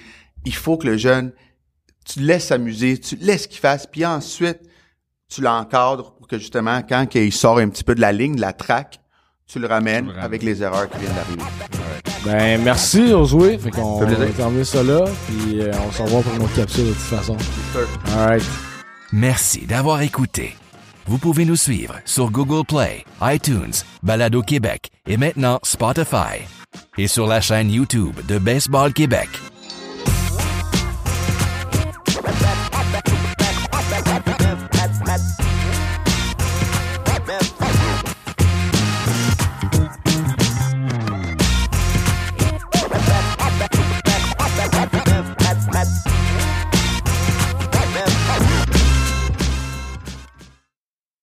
il 0.45 0.53
faut 0.53 0.77
que 0.77 0.87
le 0.87 0.97
jeune, 0.97 1.31
tu 2.05 2.19
laisses 2.19 2.47
s'amuser, 2.47 2.97
tu 2.99 3.15
laisses 3.15 3.47
qu'il 3.47 3.59
fasse, 3.59 3.87
puis 3.87 4.05
ensuite, 4.05 4.59
tu 5.29 5.41
l'encadres 5.41 6.13
pour 6.13 6.27
que 6.27 6.37
justement, 6.37 6.81
quand 6.87 7.05
il 7.15 7.31
sort 7.31 7.59
un 7.59 7.69
petit 7.69 7.83
peu 7.83 7.95
de 7.95 8.01
la 8.01 8.11
ligne, 8.11 8.35
de 8.35 8.41
la 8.41 8.53
track, 8.53 8.99
tu 9.47 9.59
le 9.59 9.67
ramènes 9.67 10.07
le 10.07 10.19
avec 10.19 10.43
les 10.43 10.61
erreurs 10.61 10.89
qui 10.89 10.97
viennent 10.99 11.15
d'arriver. 11.15 11.43
Ben, 12.25 12.61
merci, 12.61 13.09
Josué. 13.09 13.57
Fait 13.57 13.71
qu'on 13.71 13.99
va 13.99 14.25
terminer 14.27 14.63
ça 14.65 14.83
là. 14.83 15.05
Puis 15.27 15.61
euh, 15.61 15.71
on 15.87 15.91
se 15.91 16.01
revoit 16.01 16.21
pour 16.21 16.33
une 16.35 16.43
autre 16.43 16.55
capsule 16.55 16.87
de 16.87 16.91
toute 16.91 16.99
façon. 16.99 17.37
Alright. 18.17 18.43
Merci 19.13 19.65
d'avoir 19.65 20.01
écouté. 20.01 20.55
Vous 21.05 21.17
pouvez 21.17 21.45
nous 21.45 21.55
suivre 21.55 21.95
sur 22.03 22.29
Google 22.31 22.65
Play, 22.65 23.05
iTunes, 23.21 23.71
Balado 24.03 24.41
Québec 24.41 24.89
et 25.07 25.15
maintenant 25.15 25.59
Spotify. 25.63 26.43
Et 26.97 27.07
sur 27.07 27.27
la 27.27 27.39
chaîne 27.39 27.71
YouTube 27.71 28.15
de 28.27 28.37
Baseball 28.37 28.91
Québec. 28.91 29.29